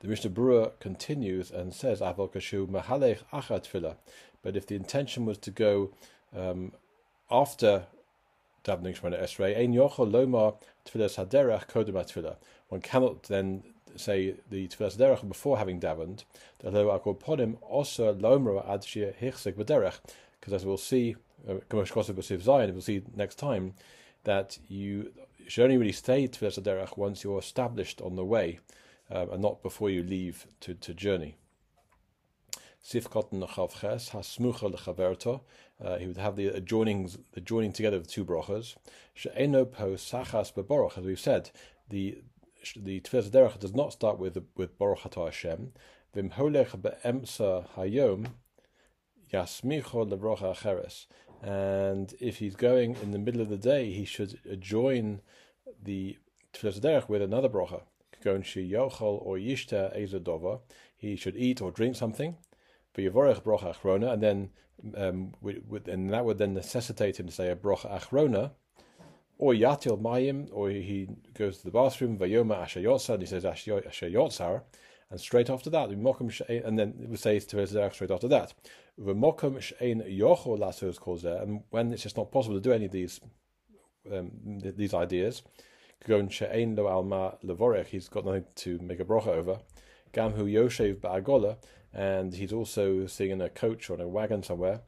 The 0.00 0.08
Mishnah 0.08 0.30
Berurah 0.30 0.72
continues 0.80 1.50
and 1.50 1.72
says, 1.72 2.00
"Aval 2.00 2.32
kashu 2.32 2.66
mahalech 2.66 3.20
achat 3.32 3.96
But 4.42 4.56
if 4.56 4.66
the 4.66 4.74
intention 4.74 5.24
was 5.24 5.38
to 5.38 5.50
go 5.50 5.92
um, 6.36 6.72
after 7.30 7.86
davening 8.64 8.98
Shemona 8.98 9.20
Esrei, 9.22 9.56
ein 9.56 9.72
yochol 9.72 10.10
lomar 10.10 10.56
tefillas 10.84 11.16
haderech 11.16 11.66
kodem. 11.68 12.36
One 12.68 12.80
cannot 12.80 13.24
then 13.24 13.62
say 13.96 14.36
the 14.50 14.68
tefillas 14.68 14.96
haderech 14.96 15.26
before 15.26 15.58
having 15.58 15.80
davened. 15.80 16.24
Although 16.64 16.88
akol 16.88 17.18
podim 17.18 17.56
also 17.62 18.12
lomer 18.12 18.62
ad 18.68 18.84
shir 18.84 19.14
hichsek 19.20 19.54
b'derech, 19.54 19.98
because 20.40 20.52
as 20.52 20.64
we'll 20.64 20.76
see, 20.76 21.16
Kamosh 21.46 21.92
Kosev 21.92 22.14
B'Siv 22.14 22.42
Zion, 22.42 22.72
we'll 22.72 22.82
see 22.82 23.02
next 23.16 23.36
time 23.36 23.74
that 24.24 24.58
you 24.68 25.12
should 25.48 25.64
only 25.64 25.76
really 25.76 25.92
stay 25.92 26.28
tefillas 26.28 26.60
haderech 26.60 26.96
once 26.96 27.24
you're 27.24 27.38
established 27.38 28.00
on 28.00 28.16
the 28.16 28.24
way, 28.24 28.60
um, 29.10 29.30
and 29.30 29.42
not 29.42 29.62
before 29.62 29.90
you 29.90 30.02
leave 30.02 30.46
to, 30.60 30.74
to 30.74 30.94
journey. 30.94 31.36
Hasmucha 34.10 34.74
Lechaverto. 34.74 35.40
Uh, 35.82 35.98
he 35.98 36.06
would 36.06 36.16
have 36.16 36.36
the 36.36 36.48
adjoining 36.48 37.10
the 37.32 37.40
joining 37.40 37.72
together 37.72 37.96
of 37.96 38.06
the 38.06 38.12
two 38.12 38.24
brachas. 38.24 38.76
She'eno 39.14 39.64
po 39.64 39.92
sachas 39.92 40.96
as 40.98 41.04
we've 41.04 41.20
said, 41.20 41.50
the 41.88 42.22
the 42.76 43.00
Tefillah 43.00 43.30
Derech 43.30 43.58
does 43.58 43.74
not 43.74 43.92
start 43.92 44.18
with 44.18 44.38
with 44.56 44.78
Baruch 44.78 45.00
Atah 45.00 45.26
Hashem. 45.26 45.72
Vim 46.14 46.30
holech 46.30 46.80
be'emsa 46.80 47.68
hayom 47.76 48.26
yasmicho 49.32 50.08
lebrocha 50.08 50.54
acheres. 50.56 51.06
And 51.42 52.14
if 52.20 52.36
he's 52.38 52.54
going 52.54 52.96
in 53.02 53.10
the 53.10 53.18
middle 53.18 53.40
of 53.40 53.48
the 53.48 53.56
day, 53.56 53.92
he 53.92 54.04
should 54.04 54.38
join 54.60 55.22
the 55.82 56.18
Tefillah 56.52 56.80
Derech 56.80 57.08
with 57.08 57.22
another 57.22 57.48
bracha. 57.48 57.82
Gon 58.22 58.42
she 58.42 58.70
yochol 58.70 59.20
or 59.24 59.36
yishta 59.36 59.96
ezadova. 59.98 60.60
He 60.96 61.16
should 61.16 61.36
eat 61.36 61.60
or 61.60 61.72
drink 61.72 61.96
something 61.96 62.36
v'yivorech 62.96 63.42
brocha 63.42 63.74
achrona, 63.74 64.12
and 64.12 64.22
then 64.22 64.50
um, 64.96 65.32
and 65.86 66.12
that 66.12 66.24
would 66.24 66.38
then 66.38 66.54
necessitate 66.54 67.20
him 67.20 67.26
to 67.26 67.32
say 67.32 67.50
a 67.50 67.56
brocha 67.56 67.90
achrona, 67.90 68.52
or 69.38 69.52
yatil 69.52 70.00
mayim, 70.00 70.48
or 70.52 70.70
he 70.70 71.08
goes 71.34 71.58
to 71.58 71.64
the 71.64 71.70
bathroom 71.70 72.18
vayoma 72.18 72.62
ashayotza, 72.64 73.10
and 73.14 73.22
he 73.22 73.26
says 73.26 73.44
ashayotzar, 73.44 74.62
and 75.10 75.20
straight 75.20 75.50
after 75.50 75.68
that, 75.70 75.90
and 75.90 76.78
then 76.78 76.94
it 77.02 77.08
would 77.08 77.18
say 77.20 77.38
to 77.38 77.56
his 77.58 77.70
straight 77.70 78.10
after 78.10 78.28
that, 78.28 78.54
v'mokum 78.98 79.60
she'ein 79.60 80.00
yochol 80.02 80.58
lasos 80.58 80.98
calls 80.98 81.24
and 81.24 81.62
when 81.70 81.92
it's 81.92 82.02
just 82.02 82.16
not 82.16 82.32
possible 82.32 82.56
to 82.56 82.62
do 82.62 82.72
any 82.72 82.86
of 82.86 82.92
these 82.92 83.20
um, 84.10 84.30
these 84.58 84.94
ideas, 84.94 85.42
gon 86.08 86.28
she'ein 86.28 86.74
lo 86.76 86.86
alma 86.86 87.36
levorech, 87.44 87.86
he's 87.86 88.08
got 88.08 88.24
nothing 88.24 88.44
to 88.54 88.78
make 88.78 89.00
a 89.00 89.04
brocha 89.04 89.28
over, 89.28 89.58
gamhu 90.12 90.50
yoshev 90.50 90.96
ba'agola, 90.96 91.56
and 91.92 92.34
he's 92.34 92.52
also 92.52 93.06
sitting 93.06 93.32
in 93.32 93.40
a 93.40 93.48
coach 93.48 93.90
or 93.90 93.94
in 93.94 94.00
a 94.00 94.08
wagon 94.08 94.42
somewhere. 94.42 94.80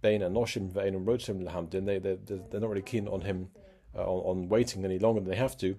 Bain 0.00 0.22
and 0.22 0.36
Noshim 0.36 0.70
Vein 0.70 0.94
and 0.94 1.06
Rotzim 1.06 1.42
Lahamdin, 1.42 1.86
they 1.86 1.98
they 1.98 2.16
they're 2.16 2.60
not 2.60 2.70
really 2.70 2.82
keen 2.82 3.08
on 3.08 3.22
him 3.22 3.48
uh, 3.96 4.04
on, 4.04 4.38
on, 4.38 4.48
waiting 4.48 4.84
any 4.84 4.98
longer 4.98 5.20
than 5.20 5.30
they 5.30 5.36
have 5.36 5.56
to. 5.58 5.76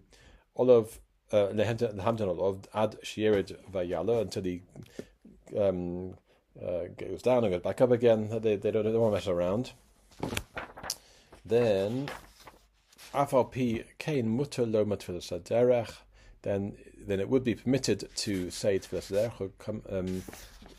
Olav 0.55 0.99
uh, 1.31 1.47
Lahamdin 1.47 2.27
Olav 2.27 2.67
Ad 2.73 2.97
Shierid 3.03 3.55
Vayala 3.71 4.21
until 4.21 4.43
he 4.43 4.63
um, 5.57 6.15
uh, 6.61 6.85
goes 6.97 7.21
down 7.21 7.43
and 7.43 7.53
goes 7.53 7.61
back 7.61 7.81
up 7.81 7.91
again. 7.91 8.29
They 8.41 8.55
they 8.55 8.71
don't, 8.71 8.83
they 8.83 8.91
don't 8.91 9.01
want 9.01 9.13
to 9.13 9.17
mess 9.17 9.27
around. 9.27 9.73
Then 11.45 12.09
Afalpi 13.13 13.83
Kain 13.99 14.35
Mutter 14.35 14.65
Lo 14.65 14.83
then 16.41 16.77
then 16.97 17.19
it 17.19 17.29
would 17.29 17.43
be 17.43 17.55
permitted 17.55 18.09
to 18.15 18.49
say 18.49 18.79
Tfilas 18.79 19.11
um, 19.91 20.23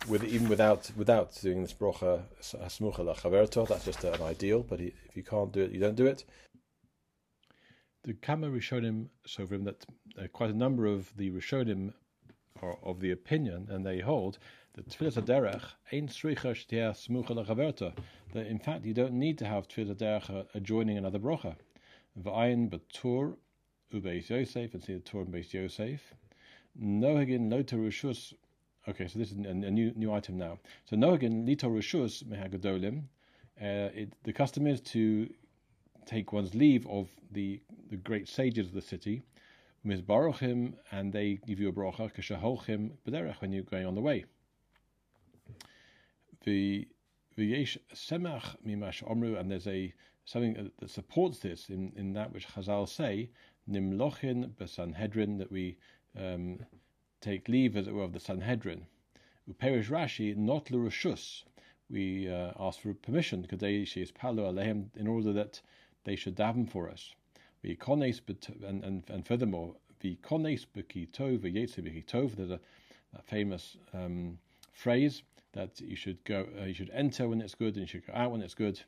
with 0.09 0.25
even 0.25 0.49
without 0.49 0.91
without 0.97 1.35
doing 1.41 1.63
this 1.63 1.73
brocha 1.73 2.23
lachaverto, 2.43 3.67
that's 3.69 3.85
just 3.85 4.05
an 4.05 4.23
ideal. 4.23 4.63
But 4.63 4.81
if 4.81 5.17
you 5.17 5.23
can't 5.23 5.53
do 5.53 5.63
it, 5.63 5.73
you 5.73 5.81
don't 5.81 5.97
do 5.97 6.07
it. 6.07 6.25
The 8.05 8.15
Kama 8.15 8.49
Rishonim 8.49 9.09
Sovrim 9.27 9.65
that 9.65 9.85
uh, 10.19 10.29
quite 10.33 10.51
a 10.51 10.57
number 10.57 10.87
of 10.87 11.13
the 11.17 11.31
Rishonim 11.31 11.93
are 12.63 12.79
of 12.83 13.01
the 13.01 13.11
opinion, 13.11 13.67
and 13.71 13.85
they 13.85 14.01
hold 14.01 14.39
that 14.75 14.89
sricha 14.89 15.23
shtia 15.93 16.93
smucha. 16.93 17.95
That 18.33 18.47
in 18.47 18.59
fact 18.59 18.85
you 18.85 18.95
don't 18.95 19.15
need 19.15 19.39
to 19.39 19.47
have 19.47 19.69
Tfilas 19.69 19.97
Aderech 19.97 20.47
adjoining 20.55 20.99
another 20.99 21.19
brocha. 21.19 21.57
V'ayin 22.21 22.71
betur 22.71 23.37
ubeis 23.93 24.29
Yosef 24.29 24.75
and 24.75 24.83
see 24.83 24.95
the 24.95 25.01
Tur 25.01 25.21
and 25.21 25.35
Beis 25.35 25.53
Yosef. 25.53 26.15
Nohagin 26.81 27.51
lo 27.51 27.63
terushus 27.63 28.35
Okay, 28.89 29.09
so 29.09 29.19
this 29.19 29.33
is 29.33 29.39
a, 29.39 29.49
a 29.49 29.71
new 29.71 29.93
new 29.97 30.13
item 30.13 30.39
now. 30.39 30.59
So 30.85 30.95
Nohagan 30.97 31.45
lito 31.45 31.65
rishus 31.65 32.23
mehagadolim. 32.25 33.03
Uh, 33.61 34.07
the 34.23 34.33
custom 34.33 34.67
is 34.69 34.81
to 34.81 35.29
take 36.05 36.33
one's 36.33 36.55
leave 36.55 36.87
of 36.87 37.09
the 37.33 37.61
the 37.91 37.97
great 37.97 38.29
sages 38.29 38.69
of 38.69 38.75
the 38.75 38.81
city, 38.81 39.25
mizbarochim, 39.85 40.75
and 40.93 41.13
they 41.13 41.41
give 41.47 41.59
you 41.59 41.69
a 41.69 41.73
bracha 41.73 42.13
kashaholchim 42.15 42.93
b'derech 43.05 43.41
when 43.41 43.51
you're 43.53 43.65
going 43.65 43.87
on 43.87 43.97
the 43.97 44.01
way. 44.01 44.25
The 46.45 46.87
v'yesh 47.37 47.77
semach 47.93 48.55
mimash 48.65 49.03
omru, 49.03 49.37
and 49.37 49.51
there's 49.51 49.67
a 49.67 49.93
something 50.27 50.71
that 50.79 50.91
supports 50.91 51.41
this 51.41 51.71
in, 51.71 51.93
in 51.97 52.13
that 52.13 52.33
which 52.33 52.47
Chazal 52.49 52.89
say 52.89 53.31
nimlochin 53.69 54.51
b'sanhedrin 54.51 55.39
that 55.39 55.51
we 55.51 55.77
um, 56.17 56.61
take 57.21 57.49
leave, 57.49 57.77
as 57.77 57.87
it 57.87 57.95
were, 57.95 58.05
of 58.05 58.13
the 58.13 58.21
Sanhedrin. 58.21 58.87
Uperish 59.49 59.89
Rashi, 59.89 60.37
not 60.37 60.71
l'rishus. 60.71 61.45
We 61.89 62.29
uh, 62.29 62.53
ask 62.59 62.81
for 62.81 62.95
permission, 62.95 63.47
kadesh 63.47 63.97
is 63.97 64.11
palo 64.11 64.53
alehem, 64.53 64.91
in 64.97 65.07
order 65.07 65.33
that 65.33 65.61
they 66.05 66.17
should 66.17 66.37
daven 66.37 66.69
for 66.69 66.91
us. 66.91 67.15
We 67.63 67.77
kones 67.77 68.21
and, 68.65 68.85
and 68.85 69.05
and 69.09 69.27
furthermore, 69.27 69.77
the 70.01 70.17
kones 70.17 70.67
bekitov 70.67 71.39
v'yetze 71.39 71.81
bekitov. 71.81 72.37
There's 72.37 72.51
a, 72.51 72.61
famous 73.23 73.79
um, 73.95 74.39
phrase 74.73 75.23
that 75.53 75.81
you 75.81 75.97
should 75.97 76.23
go, 76.25 76.47
uh, 76.61 76.65
you 76.65 76.75
should 76.75 76.91
enter 76.91 77.29
when 77.29 77.41
it's 77.41 77.55
good, 77.55 77.77
and 77.77 77.83
you 77.83 77.87
should 77.87 78.07
go 78.07 78.13
out 78.13 78.31
when 78.31 78.43
it's 78.43 78.55
good. 78.55 78.83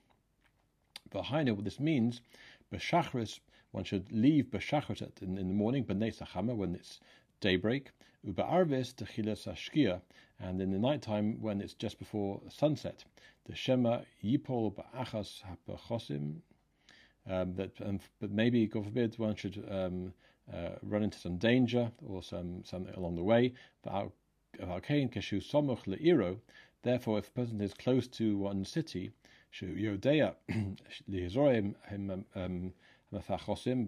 But 1.10 1.22
behind 1.22 1.48
it, 1.48 1.52
what 1.52 1.64
this 1.64 1.80
means, 1.80 2.20
b'shachris, 2.72 3.40
one 3.70 3.84
should 3.84 4.12
leave 4.12 4.46
b'shachris 4.46 5.00
in, 5.22 5.38
in 5.38 5.48
the 5.48 5.54
morning, 5.54 5.84
b'nei 5.84 6.56
when 6.56 6.74
it's 6.74 7.00
daybreak, 7.40 7.90
Ube'arvis 8.26 8.94
techilas 8.94 9.46
ashkia, 9.46 10.00
and 10.40 10.60
in 10.60 10.70
the 10.70 10.78
nighttime 10.78 11.40
when 11.40 11.60
it's 11.60 11.74
just 11.74 11.98
before 11.98 12.40
sunset, 12.48 13.04
the 13.44 13.54
Shema 13.54 14.02
yipol 14.22 14.74
ba'achas 14.74 15.42
hapachosim, 15.42 16.36
um, 17.28 17.52
but, 17.52 17.72
um, 17.84 18.00
but 18.20 18.30
maybe, 18.30 18.66
God 18.66 18.84
forbid, 18.84 19.18
one 19.18 19.34
should 19.34 19.62
um, 19.70 20.12
uh, 20.52 20.70
run 20.82 21.02
into 21.02 21.18
some 21.18 21.36
danger 21.36 21.90
or 22.06 22.22
some 22.22 22.64
something 22.64 22.94
along 22.94 23.16
the 23.16 23.22
way. 23.22 23.52
Therefore, 26.82 27.18
if 27.18 27.28
a 27.28 27.32
person 27.32 27.60
is 27.60 27.74
close 27.74 28.06
to 28.08 28.38
one 28.38 28.64
city, 28.64 29.10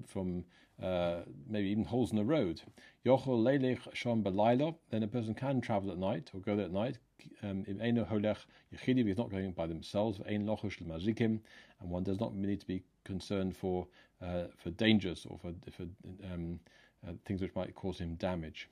from 0.06 0.44
uh, 0.82 1.20
maybe 1.48 1.68
even 1.68 1.84
holes 1.84 2.10
in 2.10 2.16
the 2.16 2.24
road. 2.24 2.62
Belaylo, 4.22 4.76
then 4.90 5.02
a 5.02 5.08
person 5.08 5.34
can 5.34 5.60
travel 5.60 5.90
at 5.90 5.98
night 5.98 6.30
or 6.32 6.40
go 6.40 6.56
there 6.56 6.64
at 6.66 6.72
night. 6.72 6.98
um, 7.42 7.64
yechidim 8.74 9.08
is 9.08 9.18
not 9.18 9.30
going 9.30 9.52
by 9.52 9.66
themselves. 9.66 10.20
And 10.26 11.90
one 11.90 12.02
does 12.04 12.20
not 12.20 12.34
need 12.34 12.60
to 12.60 12.66
be 12.66 12.82
concerned 13.04 13.56
for 13.56 13.86
uh, 14.22 14.44
for 14.56 14.70
dangers 14.70 15.26
or 15.28 15.38
for, 15.38 15.52
for 15.70 15.84
um, 16.32 16.60
uh, 17.06 17.12
things 17.24 17.40
which 17.40 17.54
might 17.54 17.74
cause 17.74 17.98
him 17.98 18.14
damage. 18.16 18.68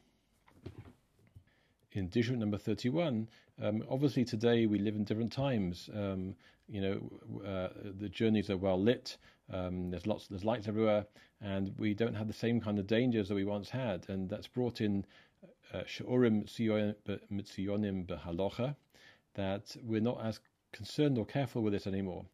In 1.92 2.08
Dishut 2.10 2.36
number 2.36 2.58
31, 2.58 3.28
um, 3.62 3.82
obviously 3.90 4.24
today 4.24 4.66
we 4.66 4.78
live 4.78 4.94
in 4.94 5.04
different 5.04 5.32
times. 5.32 5.88
Um, 5.94 6.34
you 6.68 6.82
know, 6.82 7.44
uh, 7.46 7.68
the 7.98 8.10
journeys 8.10 8.50
are 8.50 8.58
well 8.58 8.80
lit. 8.80 9.16
Um, 9.52 9.90
there's 9.90 10.06
lots, 10.06 10.26
there's 10.28 10.44
lights 10.44 10.68
everywhere, 10.68 11.06
and 11.40 11.74
we 11.78 11.94
don't 11.94 12.14
have 12.14 12.26
the 12.26 12.34
same 12.34 12.60
kind 12.60 12.78
of 12.78 12.86
dangers 12.86 13.28
that 13.28 13.34
we 13.34 13.44
once 13.44 13.70
had, 13.70 14.04
and 14.08 14.28
that's 14.28 14.46
brought 14.46 14.80
in 14.80 15.06
uh, 15.72 15.82
Sha'urim 15.86 16.44
Mitziyonim 17.32 18.06
Behalocha, 18.06 18.76
that 19.34 19.76
we're 19.82 20.00
not 20.00 20.24
as 20.24 20.40
concerned 20.72 21.16
or 21.18 21.24
careful 21.24 21.62
with 21.62 21.72
this 21.72 21.86
anymore. 21.86 22.24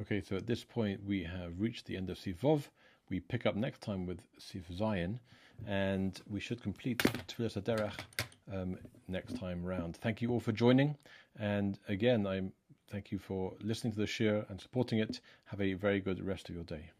Okay, 0.00 0.20
so 0.20 0.36
at 0.36 0.46
this 0.46 0.64
point 0.64 1.04
we 1.04 1.22
have 1.24 1.58
reached 1.58 1.86
the 1.86 1.96
end 1.96 2.10
of 2.10 2.18
Sivov. 2.18 2.62
We 3.08 3.20
pick 3.20 3.46
up 3.46 3.56
next 3.56 3.80
time 3.80 4.06
with 4.06 4.20
Siv 4.40 4.62
Zion, 4.76 5.20
and 5.66 6.20
we 6.28 6.40
should 6.40 6.62
complete 6.62 6.98
Tfilas 6.98 7.60
Aderech 7.60 7.98
um, 8.52 8.76
next 9.06 9.36
time 9.36 9.64
round. 9.64 9.96
Thank 9.96 10.22
you 10.22 10.30
all 10.30 10.40
for 10.40 10.52
joining, 10.52 10.96
and 11.38 11.78
again, 11.88 12.26
I 12.26 12.42
thank 12.90 13.12
you 13.12 13.18
for 13.18 13.54
listening 13.62 13.92
to 13.92 13.98
the 13.98 14.06
shiur 14.06 14.48
and 14.50 14.60
supporting 14.60 14.98
it. 14.98 15.20
Have 15.46 15.60
a 15.60 15.74
very 15.74 16.00
good 16.00 16.24
rest 16.24 16.48
of 16.48 16.54
your 16.54 16.64
day. 16.64 16.90